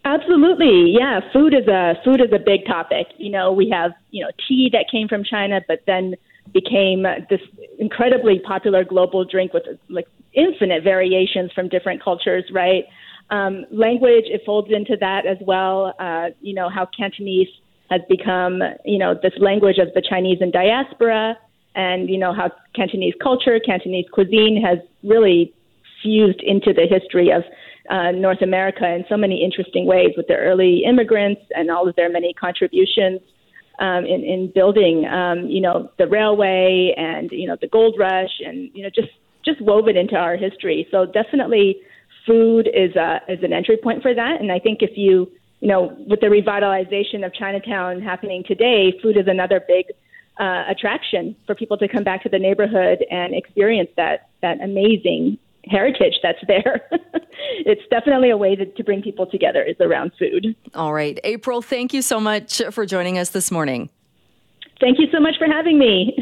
Absolutely, 0.05 0.96
yeah. 0.99 1.20
Food 1.33 1.55
is 1.55 1.68
a 1.68 1.94
food 2.05 2.20
is 2.20 2.33
a 2.33 2.40
big 2.40 2.66
topic. 2.66 3.07
You 3.18 3.31
know, 3.31 3.53
we 3.53 3.68
have 3.70 3.92
you 4.11 4.25
know 4.25 4.33
tea 4.49 4.70
that 4.73 4.87
came 4.90 5.07
from 5.07 5.23
China, 5.23 5.61
but 5.68 5.83
then 5.87 6.16
became 6.52 7.04
this 7.28 7.40
incredibly 7.78 8.38
popular 8.40 8.84
global 8.84 9.24
drink 9.24 9.52
with 9.52 9.64
like 9.88 10.06
infinite 10.34 10.82
variations 10.82 11.50
from 11.52 11.68
different 11.68 12.02
cultures, 12.02 12.44
right? 12.52 12.84
Um, 13.30 13.64
language, 13.70 14.24
it 14.26 14.42
folds 14.44 14.68
into 14.70 14.96
that 15.00 15.26
as 15.26 15.38
well. 15.40 15.94
Uh, 15.98 16.28
you 16.40 16.54
know, 16.54 16.68
how 16.68 16.88
Cantonese 16.96 17.48
has 17.90 18.00
become, 18.08 18.60
you 18.84 18.98
know, 18.98 19.14
this 19.20 19.32
language 19.38 19.78
of 19.78 19.88
the 19.94 20.02
Chinese 20.02 20.38
in 20.40 20.50
diaspora, 20.50 21.36
and, 21.74 22.08
you 22.08 22.18
know, 22.18 22.32
how 22.32 22.50
Cantonese 22.74 23.14
culture, 23.22 23.60
Cantonese 23.64 24.06
cuisine 24.12 24.60
has 24.64 24.78
really 25.04 25.52
fused 26.02 26.40
into 26.42 26.72
the 26.72 26.86
history 26.88 27.30
of 27.30 27.42
uh, 27.88 28.10
North 28.12 28.42
America 28.42 28.86
in 28.86 29.04
so 29.08 29.16
many 29.16 29.44
interesting 29.44 29.86
ways 29.86 30.10
with 30.16 30.26
their 30.26 30.40
early 30.40 30.84
immigrants 30.84 31.42
and 31.54 31.70
all 31.70 31.88
of 31.88 31.94
their 31.96 32.10
many 32.10 32.32
contributions 32.32 33.20
um, 33.81 34.05
in, 34.05 34.23
in 34.23 34.53
building, 34.55 35.07
um, 35.07 35.47
you 35.47 35.61
know, 35.61 35.90
the 35.99 36.07
railway 36.07 36.95
and 36.97 37.31
you 37.33 37.49
know 37.49 37.57
the 37.61 37.66
gold 37.66 37.97
rush, 37.99 38.40
and 38.45 38.71
you 38.75 38.83
know 38.83 38.90
just 38.95 39.09
just 39.45 39.61
woven 39.62 39.97
into 39.97 40.16
our 40.16 40.37
history. 40.37 40.87
So 40.90 41.07
definitely, 41.07 41.77
food 42.27 42.69
is 42.69 42.95
a 42.95 43.21
is 43.29 43.43
an 43.43 43.53
entry 43.53 43.79
point 43.83 44.03
for 44.03 44.14
that. 44.14 44.40
And 44.40 44.53
I 44.53 44.59
think 44.59 44.83
if 44.83 44.97
you 44.97 45.31
you 45.61 45.69
know 45.69 45.97
with 46.07 46.21
the 46.21 46.27
revitalization 46.27 47.25
of 47.25 47.33
Chinatown 47.35 48.03
happening 48.03 48.45
today, 48.47 48.93
food 49.03 49.16
is 49.16 49.27
another 49.27 49.61
big 49.66 49.87
uh, 50.38 50.64
attraction 50.69 51.35
for 51.47 51.55
people 51.55 51.79
to 51.79 51.88
come 51.88 52.05
back 52.05 52.23
to 52.23 52.29
the 52.29 52.38
neighborhood 52.38 53.05
and 53.11 53.35
experience 53.35 53.91
that 53.97 54.28
that 54.43 54.61
amazing 54.62 55.39
heritage 55.66 56.14
that's 56.22 56.38
there. 56.46 56.88
it's 57.66 57.82
definitely 57.90 58.30
a 58.30 58.36
way 58.36 58.56
to, 58.56 58.66
to 58.66 58.84
bring 58.84 59.02
people 59.02 59.26
together 59.26 59.62
is 59.62 59.76
around 59.80 60.12
food. 60.18 60.54
All 60.74 60.92
right. 60.92 61.18
April, 61.24 61.62
thank 61.62 61.92
you 61.92 62.02
so 62.02 62.20
much 62.20 62.62
for 62.70 62.86
joining 62.86 63.18
us 63.18 63.30
this 63.30 63.50
morning. 63.50 63.90
Thank 64.80 64.98
you 64.98 65.06
so 65.12 65.20
much 65.20 65.34
for 65.38 65.46
having 65.46 65.78
me. 65.78 66.16